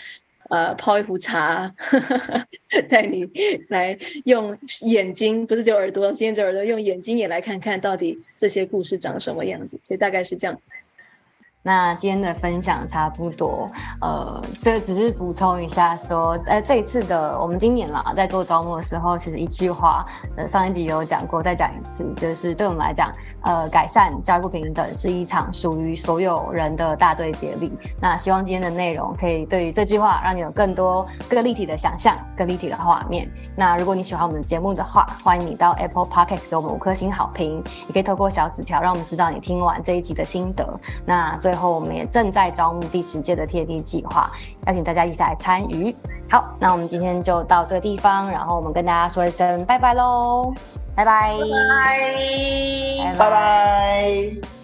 [0.49, 1.73] 呃，泡一壶茶，
[2.89, 3.27] 带你
[3.69, 9.79] 来用眼睛，不是就耳朵，今天只耳朵，用眼睛也来看看到底这些故事长什么样子。
[9.81, 10.61] 所以大概是这样。
[11.63, 20.05] 那今天的分享差不多，呃，这只是补充一下说，呃，这一次的我们今年啦，在做招募的时候，其实一句话，
[20.37, 27.73] 呃，上一集有讲过，再讲一次，就是对我们来讲，呃，改善教育不平等是一场属于所有人的大队接力。
[27.99, 33.29] 那希望今天的内容可以对于这句话，让你有更多更立体的想象，更立体的画面。
[33.57, 40.65] 那如果你喜欢我们的节目的话，欢迎你到 Apple Podcast 给我们五颗星好评，也可以透过小纸条让我们知道你听完这一集的心得。
[41.05, 41.77] 那最后。
[41.77, 44.29] 我们也正在招募第十届的 TFT 计划，
[44.65, 45.95] 邀请大家一起来参与。
[46.29, 50.53] 好，那我们今天就到这个地方，然后我们跟大家说一声拜拜喽，
[50.93, 54.56] 拜拜，拜拜，拜拜。